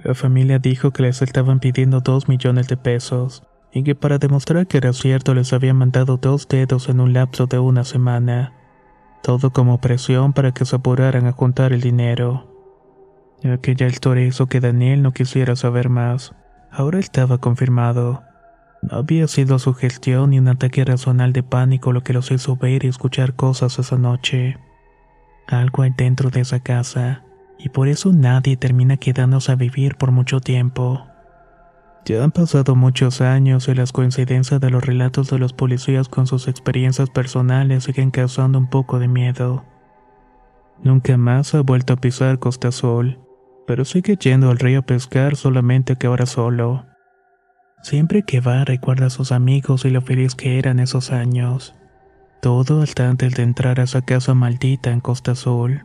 La 0.05 0.15
familia 0.15 0.59
dijo 0.59 0.91
que 0.91 1.03
les 1.03 1.23
estaban 1.23 1.61
pidiendo 1.61 2.03
dos 2.03 2.29
millones 2.29 2.69
de 2.69 2.77
pesos 2.77 3.43
y 3.73 3.83
que 3.85 3.95
para 3.95 4.19
demostrar 4.19 4.67
que 4.67 4.77
era 4.77 4.93
cierto 4.93 5.33
les 5.33 5.55
habían 5.55 5.77
mandado 5.77 6.19
dos 6.19 6.47
dedos 6.47 6.91
en 6.91 7.01
un 7.01 7.15
lapso 7.15 7.47
de 7.47 7.59
una 7.59 7.85
semana. 7.85 8.53
Todo 9.23 9.51
como 9.51 9.81
presión 9.81 10.35
para 10.35 10.53
que 10.53 10.67
se 10.67 10.77
apuraran 10.77 11.27
a 11.27 11.33
juntar 11.33 11.73
el 11.73 11.81
dinero. 11.81 12.53
Aquella 13.51 13.87
historia 13.87 14.27
hizo 14.27 14.47
que 14.47 14.61
Daniel 14.61 15.03
no 15.03 15.13
quisiera 15.13 15.57
saber 15.57 15.89
más. 15.89 16.35
Ahora 16.71 16.99
estaba 16.99 17.39
confirmado. 17.39 18.23
No 18.83 18.99
había 18.99 19.27
sido 19.27 19.59
su 19.59 19.73
gestión 19.73 20.31
ni 20.31 20.39
un 20.39 20.49
ataque 20.49 20.85
razonal 20.85 21.33
de 21.33 21.43
pánico 21.43 21.93
lo 21.93 22.03
que 22.03 22.13
los 22.13 22.31
hizo 22.31 22.57
ver 22.57 22.85
y 22.85 22.89
escuchar 22.89 23.35
cosas 23.35 23.79
esa 23.79 23.97
noche. 23.97 24.59
Algo 25.47 25.83
hay 25.83 25.91
dentro 25.97 26.31
de 26.31 26.41
esa 26.41 26.61
casa, 26.61 27.23
y 27.59 27.69
por 27.69 27.89
eso 27.89 28.13
nadie 28.13 28.57
termina 28.57 28.97
quedándose 28.97 29.53
a 29.53 29.57
vivir 29.57 29.97
por 29.97 30.11
mucho 30.11 30.41
tiempo. 30.41 31.07
Ya 32.05 32.23
han 32.23 32.31
pasado 32.31 32.77
muchos 32.77 33.21
años 33.21 33.67
y 33.67 33.75
las 33.75 33.91
coincidencias 33.91 34.61
de 34.61 34.71
los 34.71 34.85
relatos 34.85 35.29
de 35.29 35.39
los 35.39 35.53
policías 35.53 36.09
con 36.09 36.29
sus 36.29 36.47
experiencias 36.47 37.11
personales 37.11 37.85
siguen 37.85 38.13
causando 38.13 38.59
un 38.59 38.69
poco 38.69 39.01
de 39.01 39.09
miedo. 39.09 39.65
Nunca 40.83 41.17
más 41.17 41.55
ha 41.55 41.63
vuelto 41.63 41.95
a 41.95 41.97
pisar 41.97 42.39
Costa 42.39 42.69
Azul, 42.69 43.19
pero 43.67 43.85
sigue 43.85 44.17
yendo 44.17 44.51
al 44.51 44.59
río 44.59 44.81
a 44.81 44.83
pescar 44.83 45.35
solamente 45.35 45.97
que 45.97 46.07
ahora 46.07 46.27
solo. 46.27 46.87
Siempre 47.83 48.23
que 48.23 48.41
va 48.41 48.65
recuerda 48.65 49.07
a 49.07 49.11
sus 49.11 49.33
amigos 49.33 49.85
y 49.85 49.91
lo 49.91 50.01
feliz 50.01 50.35
que 50.35 50.59
eran 50.59 50.79
esos 50.79 51.11
años. 51.11 51.75
Todo 52.47 52.81
hasta 52.83 53.11
antes 53.11 53.35
de 53.35 53.43
entrar 53.43 53.81
a 53.81 53.83
esa 53.83 54.03
casa 54.03 54.33
maldita 54.33 54.93
en 54.93 55.01
Costa 55.01 55.33
Azul. 55.33 55.85